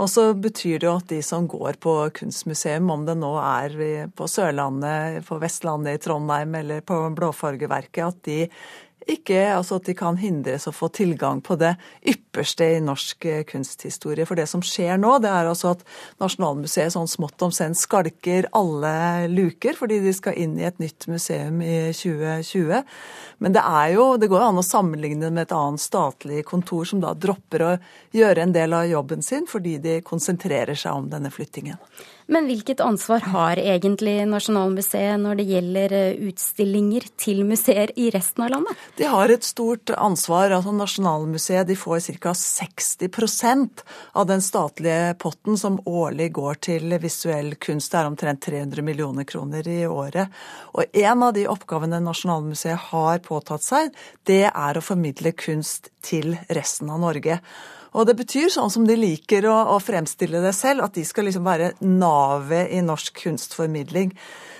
Og 0.00 0.08
så 0.10 0.26
betyr 0.34 0.80
det 0.80 0.88
jo 0.88 0.96
at 0.98 1.12
de 1.12 1.20
som 1.22 1.44
går 1.48 1.76
på 1.84 1.94
kunstmuseum, 2.16 2.88
om 2.90 3.04
det 3.06 3.14
nå 3.20 3.30
er 3.40 3.76
på 4.16 4.28
Sørlandet, 4.28 5.20
på 5.28 5.38
Vestlandet, 5.40 6.00
i 6.00 6.02
Trondheim 6.02 6.56
eller 6.64 6.80
på 6.84 6.98
Blåfargeverket, 7.14 8.02
at 8.08 8.24
de 8.26 8.40
ikke 9.10 9.40
altså 9.54 9.78
at 9.80 9.88
de 9.88 9.94
kan 9.96 10.16
hindres 10.20 10.68
å 10.68 10.72
få 10.74 10.88
tilgang 10.94 11.40
på 11.44 11.56
det 11.60 11.74
ypperste 12.08 12.68
i 12.76 12.80
norsk 12.84 13.26
eh, 13.28 13.42
kunsthistorie. 13.48 14.26
For 14.28 14.38
det 14.38 14.46
som 14.50 14.62
skjer 14.64 14.96
nå, 15.00 15.16
det 15.24 15.30
er 15.30 15.50
altså 15.50 15.74
at 15.74 15.84
Nasjonalmuseet 16.22 16.94
sånn 16.94 17.10
smått 17.10 17.42
om 17.44 17.52
senn 17.54 17.76
skalker 17.78 18.48
alle 18.56 19.28
luker, 19.32 19.76
fordi 19.78 20.00
de 20.04 20.14
skal 20.16 20.38
inn 20.40 20.56
i 20.60 20.66
et 20.68 20.80
nytt 20.82 21.08
museum 21.10 21.60
i 21.64 21.76
2020. 21.96 22.82
Men 23.44 23.56
det 23.56 23.64
er 23.64 23.94
jo, 23.96 24.08
det 24.20 24.30
går 24.32 24.42
jo 24.42 24.48
an 24.48 24.62
å 24.62 24.66
sammenligne 24.66 25.30
med 25.30 25.46
et 25.46 25.56
annet 25.56 25.82
statlig 25.82 26.44
kontor 26.48 26.88
som 26.88 27.02
da 27.04 27.12
dropper 27.14 27.66
å 27.66 27.72
gjøre 28.14 28.44
en 28.46 28.56
del 28.56 28.76
av 28.76 28.88
jobben 28.88 29.24
sin 29.24 29.48
fordi 29.50 29.78
de 29.82 30.00
konsentrerer 30.06 30.78
seg 30.78 30.96
om 30.96 31.10
denne 31.12 31.32
flyttingen. 31.34 31.80
Men 32.26 32.46
hvilket 32.48 32.80
ansvar 32.80 33.20
har 33.34 33.60
egentlig 33.60 34.14
Nasjonalmuseet 34.30 35.20
når 35.20 35.40
det 35.40 35.44
gjelder 35.48 35.94
eh, 35.98 36.22
utstillinger 36.30 37.04
til 37.20 37.42
museer 37.44 37.92
i 38.00 38.08
resten 38.14 38.46
av 38.46 38.54
landet? 38.54 38.80
De 38.96 39.08
har 39.10 39.32
et 39.32 39.44
stort 39.44 39.92
ansvar. 39.92 40.54
altså 40.56 40.72
Nasjonalmuseet 40.72 41.68
de 41.68 41.76
får 41.76 42.00
ca. 42.22 42.32
60% 42.32 43.84
av 44.12 44.26
den 44.30 44.42
statlige 44.42 45.14
potten 45.20 45.60
som 45.60 45.78
årlig 45.84 46.30
går 46.40 46.62
til 46.70 46.96
visuell 47.02 47.54
kunst. 47.60 47.92
Det 47.92 48.00
er 48.00 48.08
omtrent 48.08 48.42
300 48.48 48.82
millioner 48.82 49.28
kroner 49.28 49.68
i 49.68 49.82
året. 49.86 50.32
Og 50.72 50.96
en 51.04 51.28
av 51.28 51.36
de 51.36 51.44
oppgavene 51.50 52.00
Nasjonalmuseet 52.00 52.88
har 52.90 53.20
påtatt 53.26 53.68
seg, 53.68 53.92
det 54.24 54.46
er 54.48 54.78
å 54.78 54.84
formidle 54.84 55.36
kunst 55.36 55.92
til 56.04 56.38
resten 56.48 56.88
av 56.88 57.04
Norge. 57.04 57.40
Og 57.94 58.08
det 58.08 58.16
betyr, 58.18 58.48
sånn 58.50 58.72
som 58.74 58.86
de 58.88 58.96
liker 58.98 59.46
å, 59.46 59.54
å 59.74 59.78
fremstille 59.82 60.40
det 60.42 60.54
selv, 60.56 60.82
at 60.82 60.96
de 60.96 61.04
skal 61.06 61.28
liksom 61.28 61.46
være 61.46 61.76
navet 61.86 62.72
i 62.74 62.80
norsk 62.82 63.20
kunstformidling. 63.22 64.10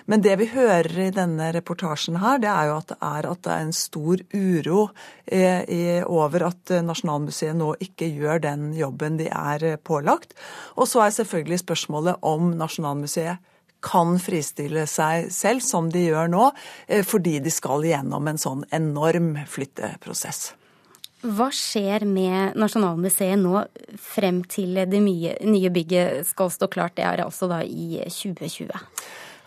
Men 0.06 0.22
det 0.22 0.36
vi 0.38 0.46
hører 0.52 0.98
i 1.06 1.10
denne 1.16 1.48
reportasjen 1.56 2.20
her, 2.22 2.38
det 2.42 2.50
er 2.52 2.68
jo 2.68 2.76
at 2.76 2.92
det 2.92 2.98
er, 3.08 3.28
at 3.30 3.42
det 3.46 3.52
er 3.54 3.64
en 3.64 3.74
stor 3.74 4.22
uro 4.36 4.82
eh, 5.24 5.64
i, 5.64 5.82
over 6.04 6.46
at 6.50 6.74
Nasjonalmuseet 6.84 7.56
nå 7.58 7.72
ikke 7.82 8.10
gjør 8.12 8.44
den 8.44 8.68
jobben 8.76 9.18
de 9.18 9.30
er 9.32 9.80
pålagt. 9.82 10.36
Og 10.76 10.86
så 10.90 11.06
er 11.06 11.16
selvfølgelig 11.18 11.62
spørsmålet 11.64 12.22
om 12.22 12.52
Nasjonalmuseet 12.60 13.50
kan 13.84 14.18
fristille 14.22 14.86
seg 14.88 15.30
selv, 15.32 15.64
som 15.64 15.90
de 15.92 16.06
gjør 16.06 16.30
nå, 16.32 16.50
eh, 16.86 17.02
fordi 17.04 17.40
de 17.44 17.52
skal 17.52 17.84
gjennom 17.84 18.28
en 18.30 18.40
sånn 18.40 18.68
enorm 18.76 19.34
flytteprosess. 19.50 20.52
Hva 21.24 21.46
skjer 21.54 22.04
med 22.04 22.58
Nasjonalmuseet 22.60 23.40
nå 23.40 23.62
frem 23.96 24.42
til 24.44 24.76
det 24.84 25.00
nye 25.00 25.70
bygget 25.72 26.26
skal 26.28 26.50
stå 26.52 26.68
klart? 26.68 26.98
Det 26.98 27.06
er 27.08 27.24
altså 27.24 27.48
da 27.48 27.62
i 27.64 28.02
2020. 28.04 28.68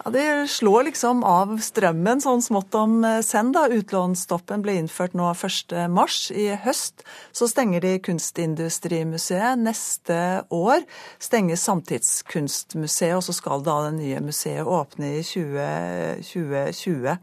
Ja, 0.05 0.12
Det 0.12 0.50
slår 0.50 0.88
liksom 0.88 1.24
av 1.27 1.51
strømmen 1.62 2.22
sånn 2.24 2.41
smått 2.41 2.74
om 2.79 3.05
senn. 3.22 3.51
da. 3.53 3.67
Utlånsstoppen 3.69 4.62
ble 4.65 4.79
innført 4.81 5.13
nå 5.13 5.29
1.3. 5.34 6.34
I 6.34 6.55
høst 6.65 7.05
så 7.31 7.46
stenger 7.50 7.81
de 7.86 8.00
Kunstindustrimuseet. 8.00 9.62
Neste 9.62 10.48
år 10.50 10.81
stenger 11.19 11.62
Samtidskunstmuseet, 11.62 13.17
og 13.19 13.24
så 13.27 13.34
skal 13.38 13.62
da 13.62 13.84
det 13.86 14.00
nye 14.00 14.19
museet 14.25 14.65
åpne 14.65 15.19
i 15.19 15.24
2020. 15.27 17.17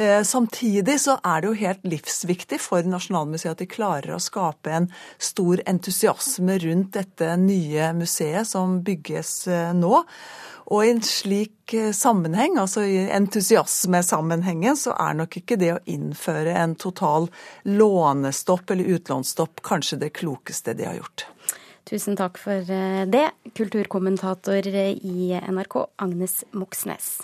Eh, 0.00 0.22
samtidig 0.22 1.00
så 1.00 1.18
er 1.24 1.42
det 1.42 1.48
jo 1.50 1.56
helt 1.60 1.82
livsviktig 1.84 2.56
for 2.64 2.86
Nasjonalmuseet 2.88 3.52
at 3.52 3.60
de 3.60 3.66
klarer 3.68 4.14
å 4.16 4.22
skape 4.22 4.72
en 4.72 4.86
stor 5.20 5.60
entusiasme 5.68 6.56
rundt 6.62 6.94
dette 6.94 7.34
nye 7.36 7.90
museet 7.98 8.48
som 8.48 8.78
bygges 8.86 9.32
eh, 9.52 9.74
nå. 9.76 9.98
Og 10.70 10.86
i 10.86 10.92
en 10.94 11.02
slik 11.04 11.74
eh, 11.76 11.90
sammenheng, 11.92 12.56
altså 12.62 12.86
i 12.88 13.02
entusiasmesammenhengen, 13.12 14.78
så 14.80 14.94
er 14.96 15.18
nok 15.20 15.36
ikke 15.42 15.60
det 15.60 15.74
å 15.74 15.82
innføre 15.84 16.54
en 16.62 16.78
total 16.80 17.28
lånestopp 17.68 18.72
eller 18.72 18.96
utlånsstopp 18.96 19.60
kanskje 19.68 20.00
det 20.06 20.14
klokeste 20.16 20.78
de 20.78 20.88
har 20.88 20.96
gjort. 21.02 21.26
Tusen 21.90 22.16
takk 22.16 22.40
for 22.40 22.64
det, 23.10 23.26
kulturkommentator 23.52 24.72
i 24.72 25.34
NRK, 25.44 25.76
Agnes 26.00 26.40
Moxnes. 26.56 27.18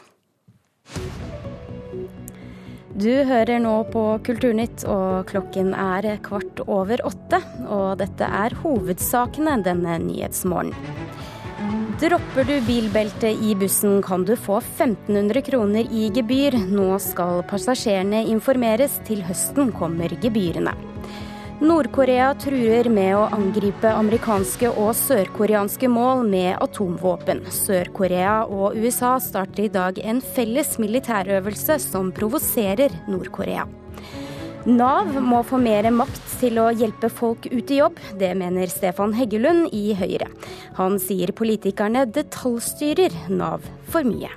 Du 2.97 3.11
hører 3.29 3.59
nå 3.61 3.75
på 3.93 4.03
Kulturnytt, 4.25 4.87
og 4.89 5.27
klokken 5.29 5.75
er 5.77 6.15
kvart 6.25 6.63
over 6.65 7.03
åtte. 7.05 7.43
Og 7.69 7.99
dette 8.01 8.25
er 8.25 8.57
hovedsakene 8.63 9.59
denne 9.67 9.99
nyhetsmorgenen. 10.07 10.95
Dropper 12.01 12.45
du 12.49 12.55
bilbeltet 12.65 13.41
i 13.45 13.55
bussen, 13.57 14.03
kan 14.05 14.25
du 14.29 14.33
få 14.37 14.63
1500 14.63 15.45
kroner 15.45 15.93
i 15.93 16.09
gebyr. 16.13 16.57
Nå 16.73 16.89
skal 17.05 17.45
passasjerene 17.49 18.25
informeres. 18.33 18.97
Til 19.09 19.21
høsten 19.29 19.73
kommer 19.77 20.17
gebyrene. 20.25 20.73
Nord-Korea 21.57 22.35
truer 22.37 22.85
med 22.93 23.15
å 23.17 23.23
angripe 23.33 23.89
amerikanske 23.89 24.69
og 24.77 24.91
sørkoreanske 24.99 25.89
mål 25.89 26.27
med 26.29 26.59
atomvåpen. 26.61 27.41
Sør-Korea 27.49 28.43
og 28.45 28.77
USA 28.77 29.15
starter 29.25 29.65
i 29.65 29.71
dag 29.73 29.97
en 30.05 30.21
felles 30.21 30.75
militærøvelse 30.83 31.79
som 31.81 32.11
provoserer 32.13 32.93
Nord-Korea. 33.09 33.65
Nav 34.69 35.17
må 35.23 35.41
få 35.49 35.57
mer 35.63 35.89
makt 35.97 36.21
til 36.43 36.61
å 36.61 36.69
hjelpe 36.77 37.09
folk 37.09 37.49
ut 37.49 37.73
i 37.73 37.81
jobb. 37.81 38.05
Det 38.21 38.35
mener 38.37 38.69
Stefan 38.69 39.17
Heggelund 39.17 39.73
i 39.73 39.95
Høyre. 39.97 40.29
Han 40.77 41.01
sier 41.01 41.33
politikerne 41.33 42.05
detaljstyrer 42.05 43.17
Nav 43.33 43.65
for 43.89 44.05
mye. 44.05 44.29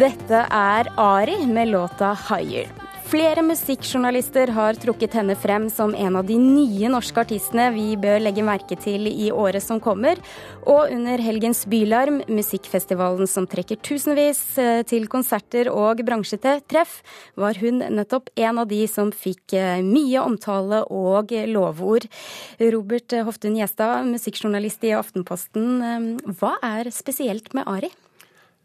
Dette 0.00 0.46
er 0.48 0.88
Ari 0.96 1.46
med 1.46 1.68
låta 1.68 2.14
'Higher'. 2.16 2.70
Flere 3.04 3.42
musikkjournalister 3.42 4.48
har 4.48 4.78
trukket 4.80 5.12
henne 5.18 5.34
frem 5.36 5.66
som 5.68 5.92
en 5.94 6.16
av 6.16 6.24
de 6.24 6.38
nye 6.40 6.88
norske 6.88 7.20
artistene 7.20 7.66
vi 7.74 7.98
bør 8.00 8.16
legge 8.22 8.44
merke 8.46 8.78
til 8.80 9.10
i 9.10 9.28
året 9.28 9.60
som 9.60 9.80
kommer. 9.80 10.16
Og 10.64 10.88
under 10.94 11.20
helgens 11.20 11.66
Bylarm, 11.68 12.22
musikkfestivalen 12.32 13.28
som 13.28 13.44
trekker 13.50 13.76
tusenvis 13.76 14.40
eh, 14.56 14.80
til 14.88 15.04
konserter 15.04 15.68
og 15.68 16.00
bransjetreff, 16.06 17.02
var 17.36 17.60
hun 17.60 17.84
nettopp 17.84 18.32
en 18.40 18.64
av 18.64 18.72
de 18.72 18.86
som 18.88 19.12
fikk 19.12 19.52
eh, 19.52 19.82
mye 19.84 20.22
omtale 20.24 20.86
og 20.88 21.34
lovord. 21.50 22.08
Robert 22.56 23.20
Hoftun 23.26 23.60
Gjestad, 23.60 24.06
musikkjournalist 24.08 24.86
i 24.86 24.96
Aftenposten. 24.96 25.68
Eh, 25.82 26.30
hva 26.40 26.56
er 26.62 26.88
spesielt 26.88 27.52
med 27.52 27.68
Ari? 27.68 27.92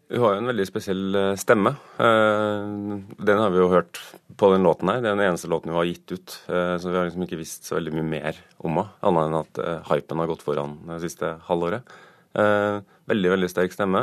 Hun 0.06 0.22
har 0.22 0.36
jo 0.36 0.42
en 0.44 0.50
veldig 0.52 0.66
spesiell 0.70 1.18
eh, 1.18 1.32
stemme. 1.42 1.72
Eh, 1.98 2.66
den 3.26 3.40
har 3.42 3.54
vi 3.54 3.58
jo 3.58 3.72
hørt 3.72 4.00
på 4.38 4.52
den 4.54 4.66
låten 4.68 4.92
her. 4.92 5.00
Det 5.02 5.10
er 5.10 5.18
den 5.18 5.26
eneste 5.32 5.50
låten 5.50 5.72
hun 5.74 5.80
har 5.80 5.88
gitt 5.90 6.14
ut. 6.14 6.36
Eh, 6.46 6.76
så 6.82 6.92
vi 6.92 7.00
har 7.00 7.08
liksom 7.08 7.26
ikke 7.26 7.40
visst 7.40 7.66
så 7.66 7.80
veldig 7.80 7.96
mye 7.98 8.10
mer 8.12 8.42
om 8.62 8.78
henne, 8.78 8.92
annet 9.10 9.26
enn 9.26 9.40
at 9.40 9.90
hypen 9.90 10.22
har 10.22 10.30
gått 10.30 10.46
foran 10.46 10.78
det 10.92 11.00
siste 11.08 11.36
halvåret. 11.48 11.96
Veldig, 12.36 13.30
veldig 13.32 13.50
sterk 13.50 13.74
stemme. 13.74 14.02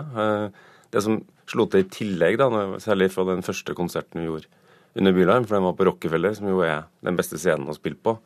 Det 0.93 1.03
som 1.05 1.19
slo 1.51 1.67
til 1.69 1.85
i 1.85 1.89
tillegg, 1.93 2.39
da, 2.41 2.49
særlig 2.81 3.11
fra 3.13 3.27
den 3.29 3.45
første 3.45 3.75
konserten 3.77 4.23
vi 4.23 4.29
gjorde 4.29 4.49
under 4.99 5.15
Bylarm, 5.17 5.47
for 5.47 5.59
den 5.59 5.67
var 5.67 5.77
på 5.77 5.87
Rockefeller, 5.89 6.35
som 6.37 6.49
jo 6.49 6.63
er 6.65 6.87
den 7.05 7.19
beste 7.19 7.41
scenen 7.41 7.69
å 7.69 7.77
spille 7.77 7.99
på, 8.01 8.17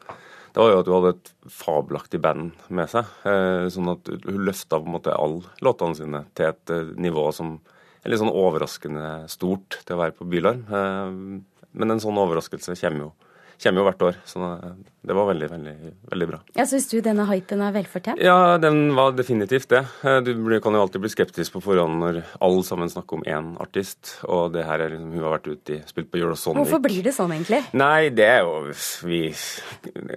det 0.57 0.63
var 0.63 0.71
jo 0.73 0.77
at 0.81 0.87
hun 0.89 0.95
hadde 0.97 1.11
et 1.13 1.31
fabelaktig 1.53 2.19
band 2.25 2.63
med 2.73 2.89
seg. 2.89 3.09
Eh, 3.29 3.67
sånn 3.69 3.91
at 3.93 4.09
hun 4.09 4.39
løfta 4.47 4.79
på 4.81 4.89
en 4.89 4.95
måte 4.95 5.13
alle 5.13 5.51
låtene 5.61 5.99
sine 5.99 6.23
til 6.33 6.49
et 6.49 6.73
eh, 6.73 6.95
nivå 6.97 7.27
som 7.37 7.59
er 8.01 8.09
litt 8.09 8.23
sånn 8.23 8.33
overraskende 8.33 9.27
stort 9.29 9.77
til 9.83 9.99
å 9.99 10.01
være 10.01 10.17
på 10.17 10.25
Bylarm. 10.33 10.63
Eh, 10.65 11.61
men 11.77 11.93
en 11.93 12.01
sånn 12.01 12.17
overraskelse 12.23 12.73
kommer 12.81 13.05
jo 13.05 13.11
kommer 13.61 13.83
jo 13.83 13.87
hvert 13.91 14.07
år. 14.09 14.17
Så 14.25 14.49
det 15.07 15.15
var 15.15 15.29
veldig, 15.29 15.49
veldig, 15.51 15.73
veldig 16.11 16.27
bra. 16.27 16.39
Ja, 16.57 16.65
Syns 16.67 16.89
du 16.91 16.97
denne 17.05 17.23
hypen 17.29 17.61
er 17.63 17.75
velfortjent? 17.77 18.19
Ja, 18.19 18.57
den 18.59 18.89
var 18.97 19.13
definitivt 19.15 19.69
det. 19.71 19.85
Eh, 20.03 20.17
du 20.27 20.33
kan 20.63 20.75
jo 20.75 20.81
alltid 20.83 21.05
bli 21.05 21.11
skeptisk 21.13 21.55
på 21.55 21.61
forhånd 21.63 22.01
når 22.03 22.19
alle 22.43 22.65
sammen 22.67 22.91
snakker 22.91 23.21
om 23.21 23.23
én 23.23 23.53
artist, 23.63 24.17
og 24.27 24.57
det 24.57 24.65
her 24.67 24.83
er 24.83 24.97
liksom, 24.97 25.13
hun 25.15 25.23
har 25.23 25.37
vært 25.37 25.47
ute 25.53 25.77
i 25.77 25.79
spilt 25.87 26.11
på 26.11 26.19
Eurosonic. 26.19 26.59
Hvorfor 26.59 26.83
blir 26.89 27.07
det 27.07 27.13
sånn, 27.15 27.37
egentlig? 27.37 27.61
Nei, 27.79 28.09
det 28.19 28.27
er 28.27 28.43
jo 28.43 28.73
vi 29.07 29.21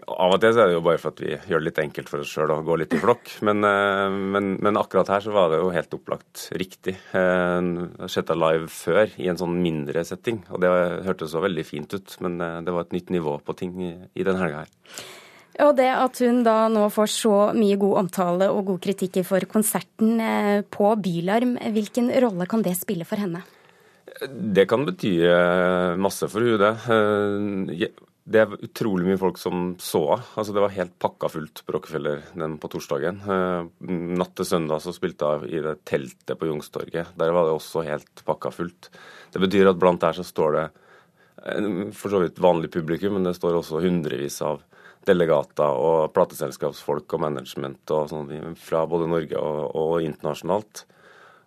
Av 0.09 0.33
og 0.33 0.41
til 0.41 0.55
så 0.55 0.63
er 0.63 0.71
det 0.71 0.77
jo 0.79 0.81
bare 0.87 1.01
for 1.03 1.13
at 1.13 1.21
vi 1.21 1.35
gjør 1.37 1.61
det 1.61 1.67
litt 1.67 1.83
enkelt 1.85 2.09
for 2.09 2.25
oss 2.25 2.33
sjøl 2.33 2.55
og 2.55 2.65
går 2.71 2.81
litt 2.81 2.97
i 2.97 3.03
flokk. 3.03 3.35
Men, 3.45 3.61
eh, 3.69 4.17
men, 4.37 4.51
men, 4.57 4.81
akkurat 4.81 5.13
her 5.13 5.27
så 5.27 5.35
var 5.37 5.53
det 5.53 5.61
jo 5.61 5.69
helt 5.75 5.95
opplagt 5.99 6.47
riktig. 6.57 6.95
Eh, 7.13 7.61
jeg 7.61 7.93
har 8.01 8.15
sett 8.15 8.33
henne 8.33 8.41
live 8.41 8.73
før 8.73 9.13
i 9.21 9.29
en 9.29 9.37
sånn 9.37 9.53
mindre 9.61 10.01
setting, 10.07 10.41
og 10.49 10.65
det 10.65 10.73
hørtes 11.05 11.37
så 11.37 11.45
veldig 11.45 11.67
fint 11.67 11.93
ut. 11.93 12.17
Men 12.25 12.41
det 12.65 12.73
var 12.73 12.89
et 12.89 12.97
nytt 12.97 13.13
nivå 13.13 13.37
på 13.45 13.57
ting 13.61 13.77
i, 13.85 13.93
i 14.17 14.25
den 14.25 14.41
helga 14.41 14.65
her. 14.65 14.75
Og 15.59 15.75
det 15.75 15.89
at 15.91 16.19
hun 16.23 16.43
da 16.45 16.67
nå 16.71 16.85
får 16.93 17.09
så 17.11 17.37
mye 17.55 17.77
god 17.79 18.03
omtale 18.05 18.47
og 18.53 18.67
god 18.71 18.83
kritikk 18.83 19.21
for 19.27 19.43
konserten 19.51 20.19
eh, 20.23 20.59
på 20.63 20.91
Bylarm, 21.03 21.57
hvilken 21.75 22.11
rolle 22.23 22.47
kan 22.49 22.63
det 22.63 22.77
spille 22.79 23.07
for 23.07 23.19
henne? 23.19 23.41
Det 24.29 24.65
kan 24.71 24.85
bety 24.87 25.17
eh, 25.27 25.97
masse 25.99 26.29
for 26.31 26.47
henne, 26.47 26.61
det. 26.63 27.89
Eh, 27.89 28.05
det 28.29 28.43
er 28.43 28.55
utrolig 28.69 29.07
mye 29.09 29.19
folk 29.19 29.39
som 29.41 29.73
så 29.83 30.03
henne. 30.13 30.29
Altså, 30.39 30.55
det 30.55 30.63
var 30.63 30.75
helt 30.77 30.95
pakka 31.01 31.31
fullt 31.33 31.63
på 31.65 31.75
Rockefeller 31.75 32.23
den 32.39 32.55
på 32.61 32.71
torsdagen. 32.71 33.19
Natt 34.15 34.35
til 34.39 34.47
søndag 34.47 34.85
så 34.85 34.95
spilte 34.95 35.33
hun 35.33 35.49
i 35.49 35.63
det 35.65 35.79
teltet 35.89 36.37
på 36.39 36.47
Youngstorget. 36.47 37.17
Der 37.19 37.35
var 37.35 37.49
det 37.49 37.57
også 37.57 37.83
helt 37.89 38.23
pakka 38.27 38.53
fullt. 38.55 38.93
Det 39.33 39.43
betyr 39.43 39.73
at 39.73 39.81
blant 39.81 40.05
der 40.05 40.15
så 40.15 40.23
står 40.23 40.55
det 40.55 40.67
for 41.97 42.11
så 42.11 42.21
vidt 42.21 42.39
vanlig 42.43 42.69
publikum, 42.71 43.17
men 43.17 43.27
det 43.27 43.35
står 43.37 43.59
også 43.59 43.81
hundrevis 43.81 44.39
av 44.45 44.61
delegater 45.07 45.79
og 45.79 46.11
plateselskapsfolk 46.15 47.15
og 47.15 47.23
management 47.23 47.93
og 47.95 48.09
sånn 48.11 48.55
fra 48.59 48.85
både 48.89 49.07
Norge 49.11 49.39
og, 49.39 49.61
og 49.79 50.05
internasjonalt. 50.05 50.85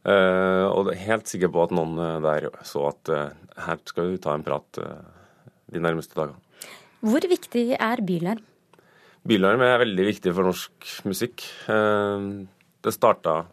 Uh, 0.03 0.67
og 0.67 0.89
jeg 0.91 0.97
er 0.97 1.05
helt 1.13 1.31
sikker 1.31 1.51
på 1.55 1.63
at 1.63 1.73
noen 1.77 1.93
eh, 2.03 2.17
der 2.25 2.49
så 2.67 2.89
at 2.89 3.11
uh, 3.15 3.29
her 3.69 3.79
skal 3.87 4.09
vi 4.11 4.19
ta 4.19 4.33
en 4.35 4.43
prat 4.43 4.81
uh, 4.83 4.97
de 5.71 5.83
nærmeste 5.83 6.17
dagene. 6.19 6.41
Hvor 7.07 7.23
viktig 7.31 7.77
er 7.77 8.03
Bylarm? 8.03 8.43
Bylarm 9.31 9.63
er 9.63 9.79
veldig 9.85 10.09
viktig 10.09 10.33
for 10.35 10.49
norsk 10.49 10.89
musikk. 11.07 11.45
det 11.63 12.93
starta 12.95 13.45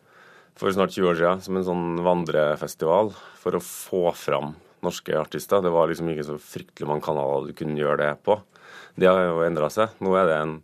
for 0.58 0.74
snart 0.74 0.96
20 0.96 1.10
år 1.12 1.20
siden 1.20 1.44
som 1.46 1.60
en 1.60 1.68
sånn 1.68 2.02
vandrefestival 2.06 3.12
for 3.38 3.58
å 3.58 3.62
få 3.62 4.02
fram 4.18 4.56
norske 4.86 5.14
artister. 5.18 5.62
Det 5.62 5.74
var 5.74 5.92
liksom 5.92 6.10
ikke 6.10 6.26
så 6.32 6.40
fryktelig 6.42 6.90
mange 6.90 7.06
kanaler 7.06 7.46
du 7.46 7.58
kunne 7.58 7.78
gjøre 7.78 8.02
det 8.02 8.12
på. 8.26 8.40
Det 9.00 9.08
har 9.08 9.24
jo 9.30 9.44
endra 9.46 9.70
seg. 9.72 9.96
Nå 10.04 10.16
er, 10.20 10.34
en, 10.42 10.58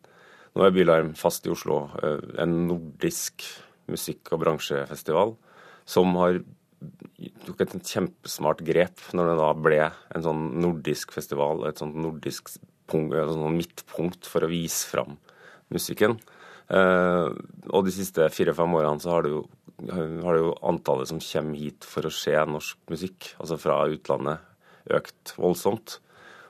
nå 0.58 0.65
er 0.65 0.75
Bylarm 0.75 1.13
fast 1.20 1.48
i 1.48 1.54
Oslo, 1.54 1.86
eh, 2.04 2.22
en 2.44 2.56
nordisk 2.68 3.46
musikk- 3.92 4.34
og 4.34 4.42
bransjefestival 4.44 5.36
som 5.86 6.15
har 6.20 6.42
tok 7.46 7.62
et 7.63 7.75
kjempesmart 7.88 8.62
grep 8.65 9.01
når 9.15 9.30
det 9.32 9.36
da 9.39 9.50
ble 9.58 9.82
en 9.86 10.25
sånn 10.25 10.48
nordisk 10.62 11.13
festival, 11.15 11.63
et 11.70 11.80
sånt 11.82 11.96
nordisk 11.98 12.51
punkt, 12.92 13.15
et 13.15 13.32
sånt 13.32 13.56
midtpunkt 13.56 14.30
for 14.30 14.46
å 14.46 14.51
vise 14.51 14.86
fram 14.89 15.15
musikken. 15.74 16.18
Eh, 16.70 17.27
og 17.72 17.86
de 17.86 17.94
siste 17.94 18.27
fire-fem 18.34 18.77
årene 18.77 19.01
så 19.01 19.15
har 19.15 19.25
det, 19.25 19.34
jo, 19.36 19.44
har 19.89 20.36
det 20.36 20.44
jo 20.44 20.56
antallet 20.65 21.12
som 21.12 21.22
kommer 21.22 21.62
hit 21.62 21.88
for 21.88 22.08
å 22.08 22.13
se 22.13 22.36
norsk 22.50 22.82
musikk, 22.92 23.32
altså 23.39 23.60
fra 23.62 23.84
utlandet, 23.92 24.44
økt 24.94 25.34
voldsomt. 25.42 26.00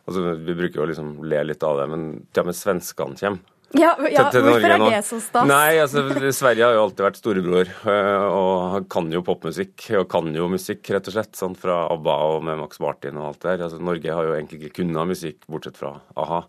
Altså, 0.05 0.21
vi 0.37 0.53
bruker 0.53 0.81
jo 0.81 0.87
liksom 0.91 1.11
le 1.25 1.41
litt 1.49 1.63
av 1.65 1.81
det, 1.81 1.89
men 1.91 2.07
til 2.29 2.43
og 2.43 2.49
med 2.51 2.57
svenskene 2.57 3.19
kommer. 3.19 3.43
Ja, 3.75 3.95
ja 4.07 4.27
til, 4.29 4.37
til 4.37 4.45
hvorfor 4.45 4.71
er 4.71 4.83
det 4.83 4.99
så 5.07 5.17
stas? 5.19 5.47
Nei, 5.49 5.79
altså, 5.81 6.03
Sverige 6.37 6.67
har 6.67 6.75
jo 6.77 6.83
alltid 6.85 7.03
vært 7.07 7.17
storebror, 7.19 7.71
eh, 7.91 8.25
og 8.29 8.85
kan 8.93 9.09
jo 9.11 9.23
popmusikk. 9.25 9.87
Og 9.99 10.05
kan 10.11 10.29
jo 10.35 10.45
musikk, 10.51 10.83
rett 10.93 11.09
og 11.09 11.17
slett. 11.17 11.33
Sånn, 11.39 11.57
fra 11.59 11.81
ABBA 11.91 12.15
og 12.29 12.45
med 12.47 12.61
Max 12.61 12.79
Martin 12.83 13.19
og 13.19 13.31
alt 13.31 13.41
det 13.41 13.49
der. 13.49 13.65
Altså, 13.67 13.81
Norge 13.83 14.15
har 14.19 14.29
jo 14.29 14.37
egentlig 14.37 14.61
ikke 14.61 14.77
kunnet 14.83 15.11
musikk, 15.15 15.41
bortsett 15.51 15.81
fra 15.81 15.95
a-ha. 16.21 16.45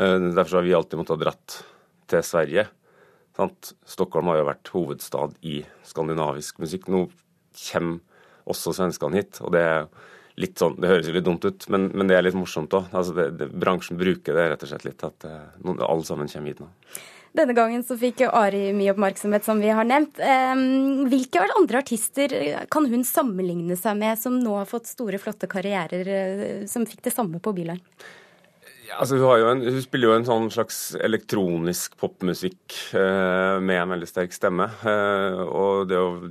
Eh, 0.00 0.16
derfor 0.32 0.58
har 0.58 0.66
vi 0.66 0.74
alltid 0.80 1.02
måttet 1.02 1.16
ha 1.18 1.24
dratt 1.26 1.60
til 2.10 2.26
Sverige. 2.26 2.66
Sant? 3.36 3.72
Stockholm 3.86 4.32
har 4.32 4.40
jo 4.40 4.48
vært 4.48 4.72
hovedstad 4.72 5.36
i 5.46 5.60
skandinavisk 5.86 6.60
musikk. 6.64 6.88
Nå 6.92 7.06
kommer 7.68 8.00
også 8.48 8.72
svenskene 8.76 9.20
hit, 9.20 9.40
og 9.42 9.52
det 9.54 9.62
er 9.66 9.88
litt 10.36 10.60
sånn, 10.60 10.76
Det 10.80 10.90
høres 10.90 11.08
jo 11.08 11.16
litt 11.16 11.26
dumt 11.26 11.44
ut, 11.44 11.66
men, 11.72 11.90
men 11.96 12.10
det 12.10 12.16
er 12.16 12.26
litt 12.26 12.36
morsomt 12.36 12.74
òg. 12.76 12.90
Altså 12.96 13.28
bransjen 13.48 14.00
bruker 14.00 14.36
det 14.36 14.48
rett 14.52 14.64
og 14.66 14.72
slett 14.72 14.88
litt, 14.88 15.04
at 15.06 15.28
noen, 15.64 15.80
alle 15.80 16.04
sammen 16.08 16.28
kommer 16.32 16.52
hit 16.52 16.60
nå. 16.64 16.70
Denne 17.36 17.52
gangen 17.52 17.82
så 17.84 17.96
fikk 18.00 18.22
Ari 18.30 18.70
mye 18.72 18.94
oppmerksomhet, 18.94 19.44
som 19.44 19.58
vi 19.60 19.68
har 19.68 19.84
nevnt. 19.84 20.20
Hvilke 21.10 21.42
andre 21.58 21.82
artister 21.82 22.32
kan 22.72 22.86
hun 22.88 23.04
sammenligne 23.04 23.76
seg 23.76 23.98
med, 24.00 24.16
som 24.20 24.38
nå 24.40 24.54
har 24.56 24.68
fått 24.70 24.88
store, 24.88 25.20
flotte 25.20 25.48
karrierer, 25.50 26.08
uh, 26.08 26.62
som 26.70 26.86
fikk 26.88 27.04
det 27.04 27.12
samme 27.12 27.42
på 27.42 27.52
Bylarm? 27.56 27.82
Altså 28.94 29.18
hun, 29.18 29.44
en, 29.50 29.62
hun, 29.66 29.78
spiller 29.82 30.10
jo 30.10 30.16
en 30.16 30.26
sånn 30.28 30.48
slags 30.54 30.78
elektronisk 31.02 31.96
popmusikk 32.00 32.76
eh, 32.96 33.56
med 33.58 33.80
en 33.80 33.94
veldig 33.94 34.08
sterk 34.10 34.34
stemme. 34.36 34.68
Eh, 34.86 35.40
og 35.46 35.88
det 35.90 35.96
er, 35.98 36.02
jo, 36.04 36.30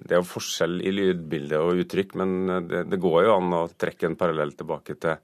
det 0.00 0.14
er, 0.14 0.18
jo, 0.18 0.28
forskjell 0.30 0.78
i 0.80 0.94
lydbilde 0.94 1.60
og 1.60 1.82
uttrykk, 1.84 2.14
men 2.20 2.36
det, 2.70 2.84
det, 2.92 3.00
går 3.02 3.26
jo 3.26 3.34
an 3.36 3.58
å 3.60 3.64
trekke 3.74 4.10
en 4.10 4.18
parallell 4.20 4.54
tilbake 4.56 4.96
til 5.02 5.18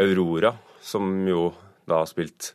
Aurora, 0.00 0.54
som 0.82 1.12
jo 1.28 1.50
da 1.88 2.02
har 2.02 2.10
spilt 2.10 2.54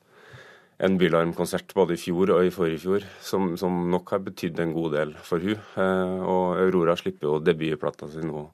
en 0.83 0.97
Bylarm-konsert 0.99 1.71
både 1.75 1.95
i 1.95 1.99
fjor 1.99 2.33
og 2.35 2.45
i 2.47 2.51
forrige 2.51 2.83
fjor, 2.83 3.05
som, 3.23 3.53
som 3.59 3.85
nok 3.91 4.11
har 4.11 4.23
betydd 4.25 4.59
en 4.59 4.75
god 4.75 4.95
del 4.97 5.15
for 5.23 5.43
hun. 5.43 5.55
Eh, 5.55 6.15
og 6.21 6.59
Aurora 6.59 6.97
slipper 6.99 7.29
jo 7.29 7.41
debutplata 7.43 8.11
si 8.11 8.23
nå 8.25 8.49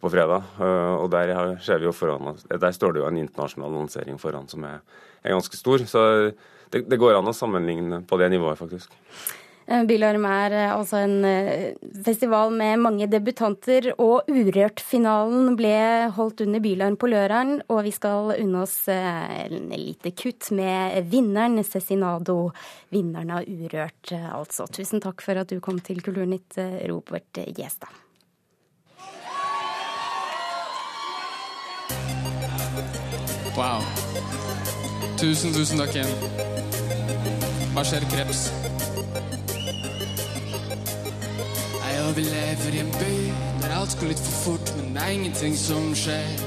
på 0.00 0.10
fredag. 0.12 0.46
Eh, 0.60 0.94
og 0.98 1.10
der, 1.14 1.34
ser 1.64 1.82
vi 1.82 1.88
jo 1.88 1.96
foran, 1.96 2.38
der 2.48 2.70
står 2.74 2.94
det 2.94 3.02
jo 3.02 3.08
en 3.10 3.20
internasjonal 3.24 3.74
lansering 3.80 4.20
foran 4.20 4.48
som 4.50 4.66
er, 4.68 4.80
er 5.24 5.34
ganske 5.34 5.58
stor. 5.58 5.82
Så 5.90 6.06
det, 6.70 6.86
det, 6.86 7.00
går 7.00 7.18
an 7.18 7.30
å 7.30 7.36
sammenligne 7.36 8.04
på 8.06 8.20
det 8.20 8.30
nivået, 8.32 8.60
faktisk. 8.60 8.94
Eh, 9.68 9.82
Bylarm 9.88 10.24
er 10.30 10.54
eh, 10.54 10.70
altså 10.72 11.02
en 11.02 11.18
festival 12.06 12.54
med 12.54 12.84
mange 12.84 13.10
debutanter, 13.10 13.90
og 13.98 14.30
Urørt-finalen 14.30 15.58
ble 15.58 15.76
holdt 16.14 16.44
under 16.46 16.62
Bylarm 16.62 16.98
på 17.00 17.10
lørdag. 17.10 17.56
Og 17.66 17.82
vi 17.88 17.94
skal 17.98 18.36
unne 18.38 18.64
oss 18.64 18.80
en 18.88 19.72
lite 19.74 20.14
kutt 20.14 20.52
med 20.54 21.10
vinneren, 21.10 21.58
Cezinado. 21.66 22.52
Vinneren 22.94 23.34
av 23.40 23.48
Urørt, 23.50 24.14
altså. 24.14 24.70
Tusen 24.70 25.02
takk 25.02 25.26
for 25.26 25.42
at 25.42 25.50
du 25.50 25.58
kom 25.64 25.82
til 25.82 26.04
Kulturnytt, 26.06 26.60
Robert 26.86 27.48
Gjestad. 27.50 28.07
Wow. 33.58 33.82
Tusen, 35.18 35.50
tusen 35.50 35.80
takk 35.82 35.96
igjen. 35.96 36.12
Hva 37.74 37.82
skjer, 37.82 38.04
kreps? 38.12 38.44
Nei, 41.80 41.96
og 42.04 42.12
vi 42.14 42.28
lever 42.28 42.76
i 42.76 42.84
en 42.84 42.94
by 42.94 43.10
der 43.64 43.74
alt 43.80 43.98
går 43.98 44.12
litt 44.12 44.22
for 44.22 44.36
fort, 44.44 44.70
men 44.78 44.94
det 44.94 45.02
er 45.02 45.16
ingenting 45.16 45.58
som 45.58 45.90
skjer. 45.98 46.46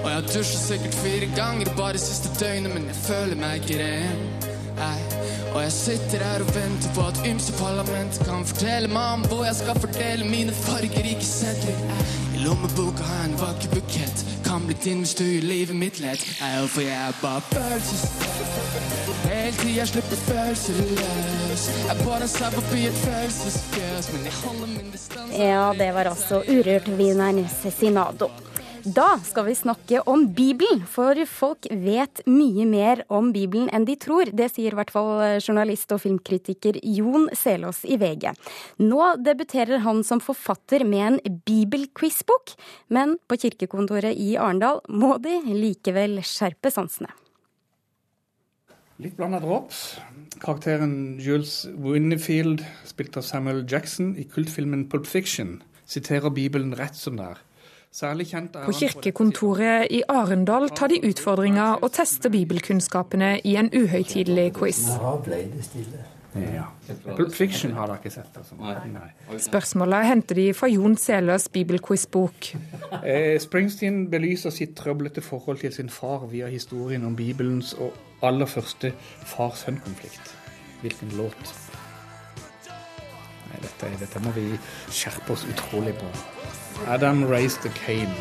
Og 0.00 0.08
jeg 0.08 0.16
har 0.16 0.26
dusja 0.32 0.64
sikkert 0.64 0.98
fire 1.04 1.30
ganger 1.38 1.74
bare 1.78 2.02
siste 2.02 2.34
døgnet, 2.42 2.74
men 2.74 2.90
jeg 2.90 3.02
føler 3.04 3.38
meg 3.44 3.62
ikke 3.62 3.78
ren. 3.84 4.49
Nei. 4.80 5.00
Og 5.52 5.60
jeg 5.64 5.72
sitter 5.76 6.24
her 6.24 6.44
og 6.44 6.50
venter 6.56 6.92
på 6.96 7.06
at 7.10 7.22
ymse 7.28 7.54
parlament 7.60 8.20
kan 8.24 8.46
fortelle 8.48 8.90
meg 8.90 9.16
om 9.18 9.28
hvor 9.30 9.44
jeg 9.48 9.60
skal 9.60 9.80
fordele 9.84 10.28
mine 10.28 10.56
fargerike 10.64 11.26
sedler. 11.26 12.04
I 12.34 12.44
lommeboka 12.46 13.04
har 13.04 13.24
jeg 13.24 13.32
en 13.32 13.40
vakker 13.44 13.74
bukett 13.76 14.26
kan 14.50 14.66
bli 14.66 14.76
din 14.84 14.98
hvis 15.04 15.14
du 15.14 15.24
gjør 15.24 15.44
livet 15.46 15.76
mitt 15.76 16.00
lett. 16.02 16.22
Nei, 16.40 16.50
for 16.74 16.82
jeg 16.82 16.96
er 16.96 17.14
bare 17.22 17.42
følelses... 17.52 18.02
Hele 19.30 19.52
tida 19.60 19.86
slipper 19.86 20.22
følelser 20.24 20.80
løs. 20.98 21.66
Jeg 21.86 21.96
bare 22.02 22.28
ser 22.34 22.56
forbi 22.56 22.84
et 22.88 23.00
følelsesfjøs, 23.04 24.12
men 24.14 24.26
jeg 24.26 24.38
holder 24.42 24.72
min 24.74 24.92
distanse 24.94 25.42
Ja, 25.52 25.66
det 25.78 25.90
var 25.94 26.10
altså 26.14 26.42
Urørt-vineren 26.48 27.44
Cezinado. 27.60 28.30
Da 28.80 29.18
skal 29.20 29.44
vi 29.44 29.54
snakke 29.54 30.00
om 30.08 30.22
Bibelen, 30.32 30.86
for 30.88 31.18
folk 31.28 31.66
vet 31.68 32.22
mye 32.24 32.64
mer 32.64 33.02
om 33.12 33.28
Bibelen 33.34 33.68
enn 33.76 33.84
de 33.84 33.92
tror. 34.00 34.30
Det 34.32 34.46
sier 34.54 34.72
i 34.72 34.78
hvert 34.78 34.92
fall 34.94 35.20
journalist 35.42 35.92
og 35.92 36.00
filmkritiker 36.00 36.78
Jon 36.80 37.26
Selås 37.36 37.82
i 37.84 37.98
VG. 38.00 38.30
Nå 38.80 39.10
debuterer 39.20 39.82
han 39.84 40.00
som 40.06 40.22
forfatter 40.24 40.86
med 40.88 41.02
en 41.10 41.40
bibelquizbok, 41.44 42.54
men 42.88 43.18
på 43.28 43.36
kirkekontoret 43.42 44.16
i 44.16 44.32
Arendal 44.40 44.80
må 44.88 45.18
de 45.20 45.36
likevel 45.50 46.22
skjerpe 46.24 46.72
sansene. 46.72 47.12
Litt 49.00 49.18
blanda 49.20 49.42
drops. 49.44 49.98
Karakteren 50.40 51.20
Jules 51.20 51.66
Winnefield, 51.76 52.64
spilt 52.88 53.20
av 53.20 53.28
Samuel 53.28 53.66
Jackson 53.68 54.14
i 54.16 54.24
kultfilmen 54.24 54.88
Pulp 54.88 55.08
Fiction, 55.08 55.58
siterer 55.84 56.32
Bibelen 56.32 56.72
rett 56.80 56.96
som 56.96 57.20
det 57.20 57.28
er. 57.34 57.46
På 57.90 58.72
kirkekontoret 58.72 59.90
i 59.90 60.02
Arendal 60.08 60.68
tar 60.70 60.92
de 60.92 61.00
utfordringa 61.08 61.72
og 61.82 61.90
tester 61.92 62.30
bibelkunnskapene 62.30 63.40
i 63.44 63.56
en 63.58 63.70
uhøytidelig 63.74 64.52
quiz. 64.54 64.84
Nå 64.94 65.16
ble 65.26 65.42
det 65.50 65.64
stille. 65.66 66.04
Ja. 66.38 66.68
Pulp 67.16 67.34
Fiction 67.34 67.72
har 67.74 67.90
dere 67.90 67.98
ikke 67.98 68.12
sett. 68.14 68.36
Altså. 68.38 68.54
Nei. 68.60 69.38
Spørsmåla 69.42 70.04
henter 70.06 70.38
de 70.38 70.44
fra 70.54 70.68
Jon 70.70 70.94
Seløs 70.96 71.48
bibelquizbok. 71.50 72.52
Eh, 73.02 73.40
Springsteen 73.42 74.04
belyser 74.10 74.54
sitt 74.54 74.76
trøblete 74.78 75.20
forhold 75.26 75.58
til 75.58 75.74
sin 75.74 75.90
far 75.90 76.28
via 76.30 76.46
historien 76.46 77.04
om 77.04 77.16
Bibelens 77.16 77.72
og 77.74 77.96
aller 78.22 78.46
første 78.46 78.92
far-sønn-konflikt. 79.34 80.36
Hvilken 80.80 81.16
låt? 81.18 81.54
Nei, 83.50 83.64
dette, 83.66 83.90
dette 83.98 84.22
må 84.22 84.30
vi 84.38 84.46
skjerpe 84.86 85.34
oss 85.34 85.48
utrolig 85.50 85.98
på. 85.98 86.39
Adam 86.86 87.24
raised 87.24 87.62
the 87.62 87.68
Cane. 87.68 88.14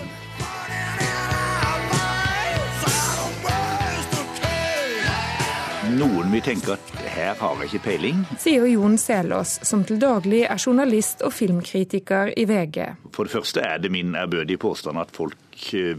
Noen 5.89 6.30
vil 6.32 6.43
tenke 6.45 6.76
at 6.76 6.91
her 7.10 7.34
har 7.39 7.62
jeg 7.63 7.72
ikke 7.72 7.86
peiling. 7.88 8.19
Sier 8.39 8.67
Jon 8.69 8.98
Selås, 9.02 9.58
som 9.65 9.82
til 9.88 9.98
daglig 10.00 10.43
er 10.45 10.60
journalist 10.62 11.24
og 11.26 11.34
filmkritiker 11.34 12.34
i 12.38 12.45
VG. 12.48 12.78
For 13.15 13.26
det 13.26 13.34
første 13.34 13.63
er 13.65 13.82
det 13.82 13.91
min 13.91 14.13
ærbødige 14.15 14.62
påstand 14.62 15.02
at 15.02 15.12
folk 15.15 15.38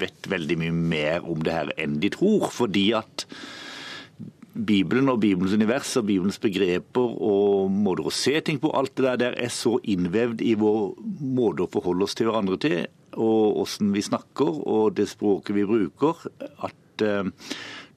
vet 0.01 0.31
veldig 0.31 0.61
mye 0.63 0.77
mer 0.95 1.27
om 1.27 1.43
det 1.45 1.57
her 1.57 1.73
enn 1.77 1.99
de 2.01 2.13
tror. 2.15 2.49
Fordi 2.55 2.87
at 2.97 3.27
Bibelen 4.67 5.09
og 5.13 5.21
Bibelens 5.23 5.55
univers 5.57 5.93
og 6.01 6.07
Bibelens 6.09 6.41
begreper 6.43 7.17
og 7.31 7.71
måter 7.73 8.09
å 8.09 8.15
se 8.15 8.37
ting 8.45 8.61
på, 8.63 8.73
alt 8.77 8.95
det 8.99 9.07
der, 9.07 9.21
der 9.25 9.37
er 9.47 9.53
så 9.55 9.77
innvevd 9.83 10.45
i 10.45 10.55
vår 10.61 10.81
måte 11.21 11.67
å 11.67 11.73
forholde 11.73 12.07
oss 12.07 12.17
til 12.19 12.31
hverandre 12.31 12.59
til, 12.63 12.81
og 13.19 13.61
åssen 13.65 13.91
vi 13.95 14.05
snakker 14.07 14.63
og 14.63 14.97
det 14.99 15.09
språket 15.11 15.57
vi 15.57 15.67
bruker, 15.69 16.27
at 16.67 17.05
uh, 17.07 17.31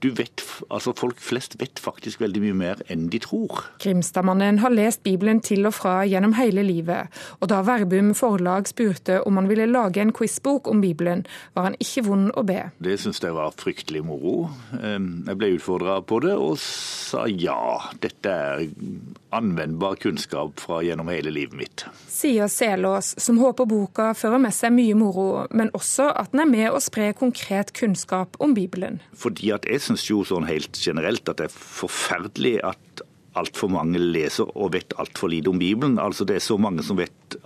du 0.03 0.09
vet, 0.11 0.43
altså 0.69 0.93
Folk 0.97 1.21
flest 1.23 1.55
vet 1.61 1.79
faktisk 1.79 2.21
veldig 2.21 2.41
mye 2.43 2.57
mer 2.57 2.81
enn 2.91 3.07
de 3.11 3.19
tror. 3.23 3.63
Grimstadmannen 3.83 4.59
har 4.63 4.73
lest 4.73 5.03
Bibelen 5.05 5.39
til 5.43 5.67
og 5.69 5.75
fra 5.77 6.01
gjennom 6.07 6.35
hele 6.37 6.65
livet, 6.67 7.11
og 7.39 7.49
da 7.51 7.61
Verbum 7.63 8.11
forlag 8.17 8.67
spurte 8.69 9.21
om 9.23 9.39
han 9.39 9.47
ville 9.51 9.69
lage 9.69 10.03
en 10.03 10.13
quizbok 10.15 10.67
om 10.71 10.83
Bibelen, 10.83 11.23
var 11.55 11.69
han 11.69 11.79
ikke 11.79 12.05
vond 12.09 12.31
å 12.35 12.43
be. 12.47 12.59
Det 12.83 12.97
syntes 12.99 13.23
jeg 13.23 13.35
var 13.37 13.55
fryktelig 13.55 14.03
moro. 14.05 14.49
Jeg 14.73 15.37
ble 15.39 15.53
utfordra 15.55 15.99
på 16.03 16.19
det 16.25 16.35
og 16.35 16.57
sa 16.59 17.25
ja, 17.29 17.59
dette 18.03 18.33
er 18.33 18.65
anvendbar 19.33 19.97
kunnskap 20.03 20.61
fra 20.63 20.81
gjennom 20.85 21.09
hele 21.11 21.33
livet 21.33 21.57
mitt. 21.57 21.85
Sier 22.09 22.51
Selås, 22.51 23.13
som 23.21 23.39
håper 23.41 23.67
boka 23.69 24.11
fører 24.17 24.41
med 24.43 24.55
seg 24.55 24.75
mye 24.75 24.97
moro, 24.97 25.27
men 25.51 25.71
også 25.77 26.09
at 26.11 26.33
den 26.33 26.43
er 26.45 26.51
med 26.51 26.69
å 26.71 26.81
spre 26.83 27.11
konkret 27.17 27.73
kunnskap 27.77 28.37
om 28.43 28.55
Bibelen. 28.57 29.01
Fordi 29.17 29.53
at 29.55 29.67
jeg 29.69 29.83
syns 29.85 30.05
jo 30.09 30.21
sånn 30.27 30.47
helt 30.49 30.79
generelt 30.79 31.27
at 31.29 31.41
det 31.41 31.49
er 31.49 31.57
forferdelig 31.57 32.59
at 32.67 33.03
altfor 33.39 33.71
mange 33.73 33.97
leser 33.97 34.49
og 34.53 34.75
vet 34.75 34.93
altfor 35.01 35.31
lite 35.33 35.49
om 35.49 35.59
Bibelen. 35.61 35.97
Altså 36.01 36.25
Det 36.25 36.37
er 36.37 36.45
så 36.45 36.59
mange 36.61 36.85
som 36.85 36.99
vet 36.99 37.37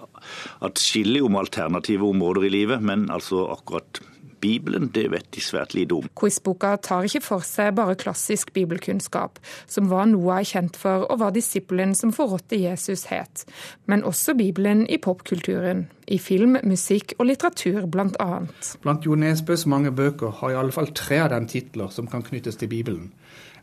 atskillig 0.65 1.23
om 1.23 1.39
alternative 1.39 2.07
områder 2.07 2.47
i 2.47 2.53
livet, 2.53 2.83
men 2.83 3.07
altså 3.13 3.45
akkurat 3.53 4.01
Bibelen, 4.41 4.89
det 4.95 5.07
vet 5.11 5.27
de 5.35 5.41
svært 5.43 5.73
lite 5.77 5.97
om. 5.97 6.07
Quizboka 6.19 6.75
tar 6.83 7.07
ikke 7.07 7.23
for 7.25 7.45
seg 7.45 7.75
bare 7.77 7.97
klassisk 7.99 8.53
bibelkunnskap, 8.55 9.39
som 9.67 9.89
var 9.91 10.07
Noah 10.09 10.43
kjent 10.45 10.77
for 10.79 11.07
og 11.07 11.21
var 11.21 11.33
disippelen 11.35 11.95
som 11.97 12.13
forrådte 12.15 12.59
Jesus 12.61 13.07
het, 13.11 13.45
men 13.85 14.05
også 14.07 14.37
Bibelen 14.37 14.85
i 14.89 14.99
popkulturen. 15.01 15.87
I 16.07 16.17
film, 16.23 16.55
musikk 16.63 17.13
og 17.17 17.27
litteratur, 17.27 17.83
annet. 18.19 18.77
Blant 18.81 19.05
Jo 19.05 19.15
Nesbøs 19.15 19.65
mange 19.65 19.91
bøker 19.91 20.31
har 20.39 20.53
i 20.53 20.59
alle 20.59 20.71
fall 20.71 20.93
tre 20.95 21.19
av 21.25 21.33
dem 21.33 21.47
titler 21.47 21.91
som 21.91 22.07
kan 22.07 22.23
knyttes 22.23 22.55
til 22.55 22.71
Bibelen, 22.71 23.11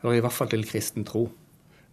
eller 0.03 0.19
i 0.19 0.21
hvert 0.21 0.37
fall 0.37 0.51
til 0.53 0.67
kristen 0.69 1.05
tro. 1.09 1.31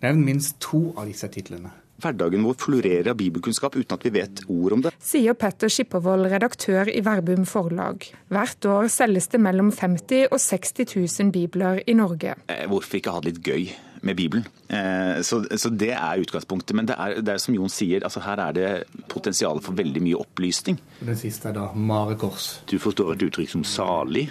Nevn 0.01 0.25
minst 0.25 0.59
to 0.59 0.89
av 0.97 1.07
disse 1.07 1.29
titlene 1.31 1.71
hverdagen 2.03 2.45
vår 2.47 2.57
florerer 2.61 3.11
av 3.13 3.19
bibelkunnskap 3.19 3.77
uten 3.77 3.97
at 3.97 4.07
vi 4.07 4.13
vet 4.17 4.43
ord 4.47 4.77
om 4.77 4.83
det. 4.85 4.93
Sier 5.01 5.37
Petter 5.37 5.71
Skippervold, 5.71 6.29
redaktør 6.31 6.89
i 6.91 7.03
Verbum 7.05 7.45
forlag. 7.49 8.09
Hvert 8.31 8.67
år 8.69 8.89
selges 8.91 9.31
det 9.31 9.41
mellom 9.43 9.71
50 9.75 10.27
og 10.31 10.41
60 10.41 10.95
000 10.95 11.31
bibler 11.35 11.81
i 11.85 11.95
Norge. 11.97 12.35
Eh, 12.51 12.67
hvorfor 12.71 12.99
ikke 12.99 13.15
ha 13.15 13.23
det 13.23 13.33
litt 13.35 13.47
gøy? 13.47 13.71
med 14.01 14.15
Bibelen. 14.17 14.47
Eh, 14.67 15.21
så, 15.21 15.45
så, 15.57 15.69
Det 15.69 15.91
er 15.93 16.21
utgangspunktet. 16.21 16.75
Men 16.75 16.87
det 16.89 16.95
er, 16.97 17.21
det 17.21 17.35
er 17.35 17.41
som 17.41 17.55
Jon 17.55 17.69
sier, 17.69 18.03
altså 18.03 18.23
her 18.25 18.41
er 18.41 18.55
det 18.57 18.69
potensial 19.11 19.61
for 19.61 19.77
veldig 19.77 20.01
mye 20.01 20.17
opplysning. 20.17 20.79
Den 20.99 21.19
siste 21.19 21.51
er 21.51 21.57
da 21.59 21.67
marekors. 21.75 22.61
Du 22.71 22.79
forstår 22.81 23.13
et 23.15 23.27
uttrykk 23.29 23.53
som 23.53 23.65
salig, 23.67 24.29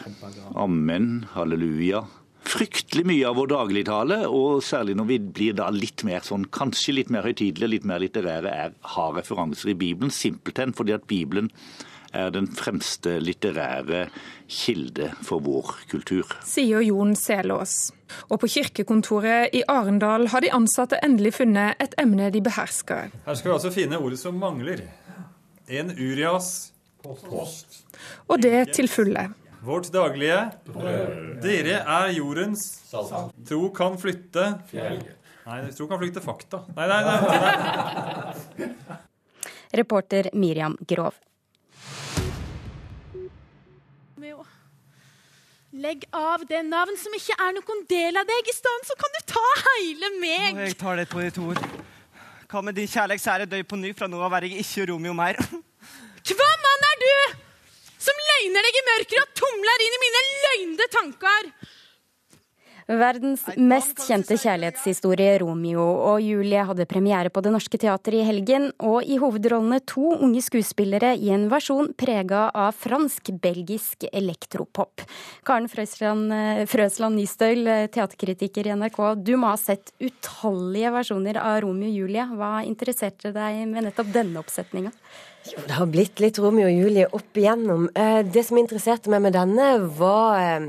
amen, 0.59 1.27
halleluja, 1.37 2.03
fryktelig 2.51 3.07
mye 3.07 3.29
av 3.29 3.39
vår 3.39 3.53
dagligtale, 3.53 4.19
og 4.29 4.65
særlig 4.67 4.97
når 4.99 5.09
vi 5.11 5.19
blir 5.39 5.55
da 5.59 5.69
litt 5.75 6.05
mer 6.07 6.25
sånn, 6.27 6.49
kanskje 6.55 6.97
litt 6.99 7.13
mer 7.15 7.27
høytidelige, 7.29 7.75
litt 7.77 7.87
mer 7.89 8.03
litterære, 8.03 8.57
er, 8.67 8.75
har 8.97 9.15
referanser 9.17 9.73
i 9.73 9.79
Bibelen. 9.79 10.13
Simpelthen 10.15 10.75
fordi 10.77 10.97
at 10.97 11.07
Bibelen 11.11 11.51
er 12.17 12.33
den 12.35 12.49
fremste 12.51 13.19
litterære 13.23 14.09
kilde 14.51 15.13
for 15.23 15.43
vår 15.47 15.77
kultur. 15.91 16.33
Sier 16.47 16.83
Jon 16.83 17.15
Selås. 17.19 17.93
Og 18.29 18.41
på 18.43 18.51
kirkekontoret 18.51 19.55
i 19.55 19.63
Arendal 19.71 20.27
har 20.33 20.43
de 20.43 20.51
ansatte 20.55 20.99
endelig 21.07 21.37
funnet 21.39 21.79
et 21.83 21.95
emne 22.03 22.33
de 22.35 22.43
behersker. 22.43 23.15
Her 23.27 23.39
skal 23.39 23.53
vi 23.53 23.57
altså 23.61 23.75
finne 23.75 24.01
ordet 24.03 24.19
som 24.19 24.39
mangler. 24.39 24.83
En 25.71 25.95
Urias 25.95 26.73
post. 27.05 27.85
Og 28.27 28.43
det 28.43 28.73
til 28.75 28.91
fulle. 28.91 29.29
Vårt 29.63 29.93
daglige 29.93 30.51
brød. 30.65 31.41
Dere 31.45 31.81
er 31.85 32.13
jordens 32.17 32.63
salt. 32.89 33.35
Tro 33.49 33.71
kan 33.77 33.99
flytte 34.01 34.47
Fjell. 34.71 35.03
Nei, 35.47 35.59
tro 35.77 35.89
kan 35.91 36.01
flytte 36.01 36.23
fakta. 36.25 36.63
Nei, 36.77 36.87
nei, 36.89 37.01
nei. 37.05 38.71
Reporter 39.81 40.31
Miriam 40.35 40.79
Grov. 40.89 41.19
Legg 45.71 46.03
av 46.11 46.43
det 46.51 46.65
navn 46.67 46.97
som 46.99 47.13
ikke 47.15 47.37
er 47.39 47.53
noen 47.55 47.85
del 47.89 48.19
av 48.19 48.27
deg. 48.27 48.49
I 48.51 48.55
stedet 48.57 48.89
så 48.89 48.97
kan 48.99 49.13
du 49.15 49.21
ta 49.31 49.45
hele 49.61 50.09
meg. 50.19 50.59
jeg 50.67 50.75
tar 50.81 50.99
det 50.99 51.07
på 51.13 51.23
ditt 51.23 51.39
ord. 51.39 51.61
Hva 52.51 52.63
med 52.67 52.75
din 52.75 52.91
kjærlighetsære 52.91 53.47
døy 53.47 53.63
på 53.63 53.79
ny? 53.79 53.93
Fra 53.95 54.09
nå 54.11 54.19
av 54.27 54.35
er 54.41 54.49
jeg 54.49 54.65
ikke 54.65 54.89
Romeo 54.91 55.15
mer. 55.15 55.39
Hva 56.27 56.49
mann 56.65 56.89
er 56.89 56.99
du? 57.05 57.15
Løgner 58.41 58.65
deg 58.65 58.79
i 58.79 58.87
mørket 58.87 59.21
og 59.21 59.37
tumler 59.37 59.85
inn 59.85 59.99
i 59.99 60.01
mine 60.01 60.25
løgnede 60.47 60.89
tanker. 60.95 61.53
Verdens 62.91 63.45
mest 63.55 64.01
kjente 64.03 64.35
kjærlighetshistorie, 64.35 65.37
Romeo 65.39 65.85
og 66.11 66.25
Julie, 66.25 66.65
hadde 66.67 66.89
premiere 66.91 67.31
på 67.31 67.43
Det 67.45 67.53
Norske 67.55 67.79
Teatret 67.79 68.17
i 68.19 68.25
helgen, 68.27 68.73
og 68.83 69.07
i 69.07 69.21
hovedrollene 69.21 69.79
to 69.87 70.17
unge 70.17 70.43
skuespillere 70.43 71.13
i 71.15 71.31
en 71.31 71.47
versjon 71.53 71.93
prega 71.95 72.49
av 72.51 72.75
fransk-belgisk 72.81 74.09
elektropop. 74.11 75.05
Karen 75.47 75.71
Frøsland, 75.71 76.35
Frøsland 76.73 77.21
Nystøyl, 77.21 77.63
teaterkritiker 77.95 78.67
i 78.67 78.75
NRK, 78.81 79.03
du 79.23 79.37
må 79.39 79.53
ha 79.53 79.61
sett 79.61 79.95
utallige 80.03 80.91
versjoner 80.97 81.39
av 81.45 81.61
Romeo 81.63 81.93
og 81.93 82.01
Julie. 82.03 82.27
Hva 82.41 82.57
interesserte 82.67 83.31
deg 83.37 83.69
med 83.71 83.87
nettopp 83.87 84.11
denne 84.17 84.43
oppsetninga? 84.43 84.91
Jo, 85.49 85.63
det 85.67 85.77
har 85.79 85.89
blitt 85.89 86.21
litt 86.21 86.39
Romeo 86.39 86.69
og 86.69 86.77
Julie 86.77 87.09
opp 87.17 87.39
igjennom. 87.39 87.89
Eh, 87.97 88.21
det 88.29 88.45
som 88.47 88.61
interesserte 88.61 89.13
meg 89.13 89.25
med 89.25 89.35
denne, 89.39 89.71
var 89.97 90.37
eh, 90.37 90.69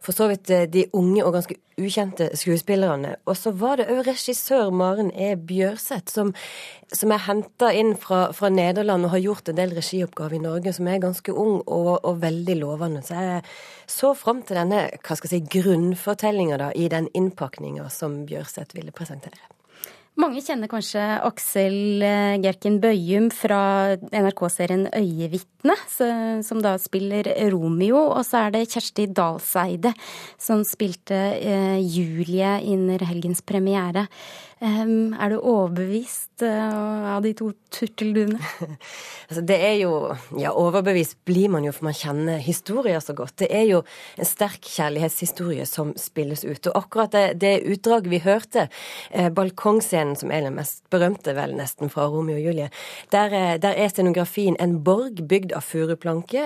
for 0.00 0.16
så 0.16 0.28
vidt 0.30 0.50
eh, 0.54 0.68
de 0.70 0.86
unge 0.96 1.24
og 1.24 1.34
ganske 1.34 1.56
ukjente 1.80 2.30
skuespillerne. 2.38 3.16
Og 3.28 3.36
så 3.36 3.52
var 3.56 3.80
det 3.80 3.88
òg 3.92 4.04
regissør 4.08 4.72
Maren 4.74 5.10
E. 5.12 5.32
Bjørseth, 5.34 6.12
som, 6.12 6.32
som 6.92 7.12
er 7.14 7.24
henta 7.26 7.72
inn 7.76 7.94
fra, 8.00 8.28
fra, 8.36 8.52
Nederland 8.52 9.08
og 9.08 9.14
har 9.16 9.24
gjort 9.26 9.52
en 9.52 9.60
del 9.60 9.74
regioppgaver 9.76 10.38
i 10.38 10.42
Norge, 10.44 10.74
som 10.76 10.88
er 10.88 11.02
ganske 11.02 11.34
ung 11.34 11.60
og, 11.66 11.92
og 11.98 12.20
veldig 12.24 12.60
lovende. 12.62 13.04
Så 13.06 13.18
jeg 13.18 13.46
så 13.90 14.14
fram 14.18 14.44
til 14.46 14.60
denne 14.60 14.86
hva 14.98 15.16
skal 15.18 15.34
jeg 15.34 15.46
si, 15.46 15.60
grunnfortellinga 15.60 16.72
i 16.76 16.90
den 16.92 17.08
innpakninga 17.16 17.88
som 17.92 18.22
Bjørseth 18.28 18.76
ville 18.78 18.94
presentere. 18.94 19.59
Mange 20.20 20.42
kjenner 20.44 20.68
kanskje 20.68 21.00
Aksel 21.24 22.02
eh, 22.04 22.34
Gerken 22.42 22.76
Bøyum 22.82 23.30
fra 23.32 23.96
NRK-serien 24.12 24.88
Øyevitne, 24.98 25.76
som 26.44 26.60
da 26.60 26.74
spiller 26.82 27.30
Romeo. 27.54 28.02
Og 28.18 28.26
så 28.28 28.42
er 28.44 28.54
det 28.56 28.66
Kjersti 28.68 29.06
Dalseide 29.16 29.94
som 30.40 30.64
spilte 30.66 31.16
eh, 31.38 31.78
Julie 31.80 32.52
under 32.74 33.06
helgens 33.08 33.40
premiere. 33.46 34.04
Er 34.60 35.30
du 35.32 35.38
overbevist 35.40 36.42
eh, 36.44 37.12
av 37.14 37.22
de 37.24 37.30
to 37.32 37.46
turtelduene? 37.72 38.36
altså, 39.30 39.40
det 39.48 39.56
er 39.56 39.76
jo 39.80 39.92
Ja, 40.36 40.50
overbevist 40.52 41.16
blir 41.24 41.48
man 41.48 41.64
jo 41.64 41.72
for 41.72 41.86
man 41.88 41.96
kjenner 41.96 42.42
historier 42.44 43.00
så 43.00 43.14
godt. 43.16 43.38
Det 43.40 43.48
er 43.56 43.64
jo 43.70 43.78
en 44.20 44.28
sterk 44.28 44.68
kjærlighetshistorie 44.68 45.64
som 45.64 45.94
spilles 45.96 46.44
ut. 46.44 46.68
Og 46.68 46.76
akkurat 46.76 47.14
det, 47.14 47.22
det 47.40 47.54
utdraget 47.72 48.10
vi 48.12 48.20
hørte, 48.20 48.66
eh, 49.16 49.30
balkongscenen 49.32 50.18
som 50.20 50.28
er 50.28 50.44
den 50.44 50.58
mest 50.58 50.84
berømte, 50.92 51.32
vel 51.38 51.56
nesten, 51.56 51.88
fra 51.88 52.10
Romeo 52.12 52.36
og 52.36 52.44
Julie, 52.50 52.68
der, 53.16 53.32
eh, 53.32 53.56
der 53.64 53.80
er 53.80 53.88
scenografien 53.88 54.60
en 54.60 54.76
borg 54.84 55.24
bygd 55.24 55.56
av 55.56 55.64
furuplanke. 55.64 56.44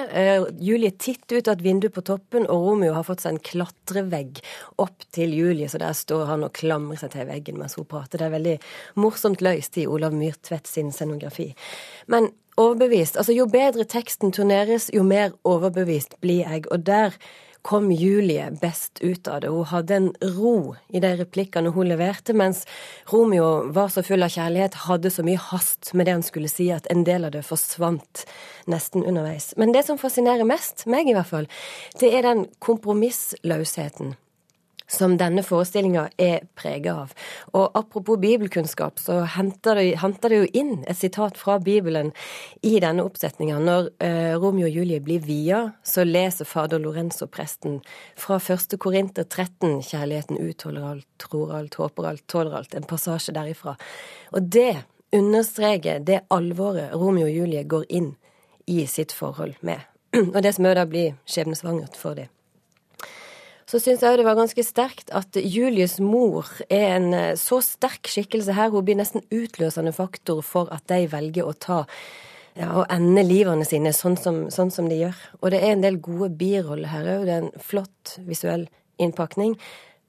Julie 0.63 0.95
titter 0.95 1.43
ut 1.43 1.51
av 1.51 1.59
et 1.59 1.67
vindu 1.67 1.91
på 1.91 2.07
toppen, 2.07 2.47
og 2.47 2.71
Romeo 2.71 2.95
har 2.95 3.11
fått 3.11 3.27
seg 3.27 3.35
en 3.35 3.45
klatrevegg 3.51 4.39
opp 4.79 5.03
til 5.11 5.35
Julie, 5.35 5.67
så 5.67 5.83
der 5.83 5.99
står 5.99 6.29
han 6.31 6.47
og 6.47 6.55
klamrer 6.55 7.03
seg 7.03 7.17
til 7.17 7.27
veggen 7.27 7.59
mens 7.59 7.75
hun 7.75 7.91
prater 7.91 8.04
at 8.05 8.15
det 8.15 8.23
er 8.25 8.35
veldig 8.37 8.57
morsomt 9.01 9.45
løst 9.45 9.79
i 9.81 9.89
Olav 9.91 10.15
Myrtvedt 10.17 10.71
sin 10.71 10.93
scenografi. 10.93 11.51
Men 12.07 12.31
overbevist 12.61 13.17
Altså, 13.17 13.35
jo 13.35 13.49
bedre 13.51 13.87
teksten 13.89 14.33
turneres, 14.33 14.91
jo 14.95 15.03
mer 15.03 15.35
overbevist 15.45 16.21
blir 16.23 16.45
jeg. 16.45 16.69
Og 16.71 16.87
der 16.87 17.17
kom 17.65 17.89
Julie 17.93 18.51
best 18.61 19.01
ut 19.01 19.29
av 19.29 19.41
det. 19.41 19.49
Hun 19.49 19.65
hadde 19.71 19.97
en 19.97 20.09
ro 20.37 20.75
i 20.93 21.01
de 21.01 21.15
replikkene 21.17 21.73
hun 21.73 21.89
leverte, 21.89 22.35
mens 22.37 22.67
Romeo 23.09 23.71
var 23.73 23.89
så 23.89 24.05
full 24.05 24.23
av 24.23 24.35
kjærlighet, 24.35 24.77
hadde 24.85 25.11
så 25.11 25.25
mye 25.25 25.41
hast 25.41 25.95
med 25.97 26.07
det 26.07 26.19
han 26.19 26.27
skulle 26.27 26.51
si, 26.53 26.69
at 26.75 26.91
en 26.93 27.07
del 27.09 27.25
av 27.25 27.33
det 27.33 27.45
forsvant 27.49 28.27
nesten 28.71 29.07
underveis. 29.09 29.55
Men 29.57 29.73
det 29.73 29.87
som 29.89 30.01
fascinerer 30.01 30.45
mest, 30.45 30.85
meg 30.93 31.09
i 31.09 31.17
hvert 31.17 31.31
fall, 31.31 31.49
det 32.03 32.13
er 32.13 32.29
den 32.29 32.45
kompromissløsheten 32.61 34.13
som 34.91 35.17
denne 35.19 35.43
forestillinga 35.45 36.09
er 36.21 36.45
prega 36.59 36.95
av. 37.05 37.13
Og 37.57 37.77
apropos 37.79 38.19
bibelkunnskap, 38.21 38.99
så 39.01 39.21
henter 39.37 39.81
det, 39.81 40.35
jo 40.35 40.49
inn 40.53 40.85
et 40.89 40.99
sitat 40.99 41.39
fra 41.41 41.59
Bibelen 41.63 42.13
i 42.63 42.77
denne 42.83 43.05
oppsetninga. 43.07 43.59
Når 43.65 43.91
eh, 44.05 44.35
Romeo 44.41 44.69
og 44.69 44.77
Julie 44.79 45.01
blir 45.05 45.25
via, 45.25 45.63
så 45.83 46.05
leser 46.05 46.49
fader 46.49 46.83
Lorenzo, 46.83 47.27
presten, 47.27 47.81
fra 48.17 48.37
1. 48.37 48.77
Korinter 48.79 49.25
13, 49.25 49.81
'Kjærligheten 49.83 50.41
utholder 50.41 50.91
alt, 50.91 51.09
tror 51.19 51.55
alt, 51.57 51.75
håper 51.81 52.11
alt, 52.11 52.27
tåler 52.29 52.59
alt', 52.61 52.77
en 52.77 52.89
passasje 52.89 53.35
derifra. 53.35 53.77
Og 54.33 54.53
det 54.53 54.85
understreker 55.15 56.05
det 56.05 56.25
alvoret 56.31 56.93
Romeo 56.93 57.27
og 57.27 57.33
Julie 57.33 57.65
går 57.65 57.87
inn 57.89 58.15
i 58.67 58.85
sitt 58.87 59.13
forhold 59.13 59.55
med. 59.61 59.81
Og 60.35 60.43
det 60.43 60.55
som 60.57 60.67
òg 60.67 60.79
da 60.79 60.87
blir 60.89 61.19
skjebnesvangert 61.29 61.97
for 61.99 62.17
dem 62.19 62.31
så 63.71 63.81
syns 63.81 64.03
jeg 64.05 64.21
det 64.21 64.27
var 64.27 64.37
ganske 64.37 64.65
sterkt 64.67 65.13
at 65.17 65.37
Julies 65.41 65.97
mor 66.03 66.51
er 66.69 66.99
en 66.99 67.09
eh, 67.17 67.33
så 67.41 67.63
sterk 67.65 68.11
skikkelse 68.11 68.57
her. 68.57 68.73
Hun 68.75 68.85
blir 68.85 68.99
nesten 68.99 69.25
utløsende 69.33 69.95
faktor 69.97 70.43
for 70.45 70.71
at 70.75 70.85
de 70.93 71.07
velger 71.13 71.49
å 71.49 71.57
ta 71.57 71.85
ja, 72.55 72.69
og 72.71 72.85
ende 72.93 73.25
livene 73.27 73.67
sine 73.67 73.91
sånn 73.97 74.19
som, 74.21 74.45
sånn 74.55 74.71
som, 74.75 74.89
de 74.91 75.01
gjør. 75.01 75.23
Og 75.41 75.51
det 75.55 75.63
er 75.63 75.75
en 75.75 75.85
del 75.85 75.99
gode 76.03 76.31
biroller 76.39 76.93
her 76.93 77.09
òg. 77.17 77.25
Det 77.27 77.35
er 77.35 77.47
en 77.47 77.65
flott 77.73 78.17
visuell 78.29 78.69
innpakning. 79.03 79.57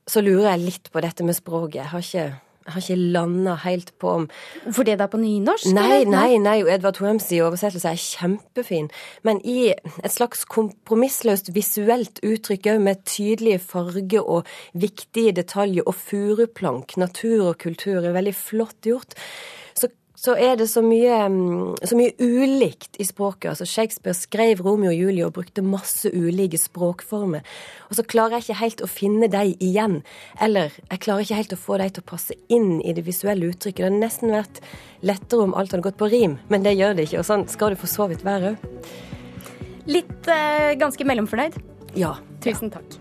Så 0.06 0.22
lurer 0.22 0.52
jeg 0.52 0.66
litt 0.66 0.92
på 0.94 1.02
dette 1.02 1.26
med 1.26 1.38
språket. 1.38 1.80
Jeg 1.82 1.92
har 1.94 2.06
ikke 2.06 2.28
har 2.66 2.82
ikke 2.82 2.98
landa 3.16 3.56
helt 3.64 3.92
på 4.02 4.12
om 4.22 4.28
Fordi 4.66 4.96
det 4.96 5.06
er 5.06 5.12
på 5.12 5.22
nynorsk? 5.22 5.70
Nei, 5.76 6.04
nei, 6.10 6.38
nei. 6.42 6.58
Edvard 6.74 7.00
Hoems 7.02 7.30
oversettelse 7.36 7.92
er 7.92 8.02
kjempefin. 8.02 8.90
Men 9.28 9.42
i 9.46 9.72
et 9.72 10.14
slags 10.14 10.46
kompromissløst 10.50 11.54
visuelt 11.56 12.22
uttrykk 12.26 12.72
òg, 12.74 12.82
med 12.86 13.04
tydelige 13.06 13.62
farger 13.62 14.26
og 14.26 14.50
viktige 14.74 15.36
detaljer, 15.36 15.86
og 15.86 15.96
furuplank, 15.96 16.98
natur 16.98 17.52
og 17.52 17.60
kultur, 17.62 18.02
er 18.02 18.16
veldig 18.16 18.36
flott 18.36 18.82
gjort 18.86 19.18
så 19.76 19.90
er 20.36 20.56
det 20.60 20.68
så 20.72 20.82
mye, 20.86 21.16
mm, 21.30 21.76
så 21.84 21.98
mye, 22.00 22.14
ulikt 22.20 23.00
i 23.02 23.06
språket. 23.08 23.50
Altså 23.52 23.68
Shakespeare 23.68 24.16
skrev 24.18 24.62
Romeo 24.64 24.92
og 24.94 24.98
Julie 24.98 25.26
og 25.28 25.34
brukte 25.36 25.64
masse 25.66 26.10
ulike 26.14 26.60
språkformer. 26.62 27.44
Og 27.90 27.98
så 27.98 28.06
klarer 28.08 28.38
jeg 28.38 28.46
ikke 28.46 28.62
helt 28.62 28.84
å 28.86 28.90
finne 28.90 29.30
dem 29.32 29.56
igjen. 29.60 30.00
Eller 30.42 30.76
jeg 30.90 31.04
klarer 31.04 31.26
ikke 31.26 31.42
helt 31.42 31.58
å 31.58 31.62
få 31.66 31.80
dem 31.82 31.92
til 31.96 32.06
å 32.06 32.12
passe 32.14 32.38
inn 32.48 32.80
i 32.82 32.96
det 32.96 33.06
visuelle 33.08 33.52
uttrykket. 33.52 33.84
Det 33.84 33.90
hadde 33.90 34.04
nesten 34.06 34.36
vært 34.36 34.62
lettere 35.06 35.48
om 35.48 35.58
alt 35.58 35.76
hadde 35.76 35.88
gått 35.90 36.00
på 36.00 36.10
rim, 36.14 36.40
men 36.50 36.64
det 36.66 36.78
gjør 36.78 36.96
det 36.96 37.10
ikke. 37.10 37.22
Og 37.22 37.28
sånn 37.28 37.48
skal 37.52 37.76
det 37.76 37.82
for 37.84 37.92
så 37.92 38.08
vidt 38.12 38.26
være 38.26 38.56
òg. 38.56 38.70
Litt 39.86 40.32
eh, 40.34 40.74
ganske 40.82 41.06
mellomfornøyd? 41.06 41.60
Ja. 42.00 42.16
Tusen 42.46 42.72
takk. 42.74 42.98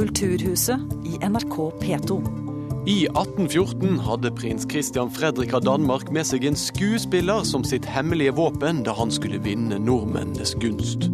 Kulturhuset 0.00 0.80
i 1.04 1.18
NRK 1.28 1.56
P2. 1.80 2.14
I 2.88 3.02
1814 3.06 3.98
hadde 4.00 4.30
prins 4.32 4.64
Christian 4.70 5.10
Fredrik 5.12 5.52
av 5.52 5.66
Danmark 5.66 6.08
med 6.08 6.24
seg 6.24 6.46
en 6.48 6.56
skuespiller 6.56 7.44
som 7.44 7.66
sitt 7.68 7.84
hemmelige 7.84 8.32
våpen 8.38 8.80
da 8.86 8.94
han 8.96 9.12
skulle 9.12 9.42
vinne 9.44 9.76
nordmennenes 9.76 10.54
gunst. 10.62 11.10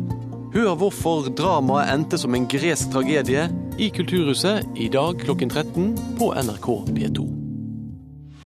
Hør 0.54 0.76
hvorfor 0.78 1.26
dramaet 1.34 1.90
endte 1.96 2.20
som 2.22 2.38
en 2.38 2.46
gresk 2.46 2.94
tragedie 2.94 3.48
i 3.74 3.90
Kulturhuset 3.90 4.78
i 4.78 4.86
dag 4.94 5.18
klokken 5.24 5.50
13 5.50 5.90
på 6.22 6.30
NRK 6.46 6.70
P2. 6.92 7.35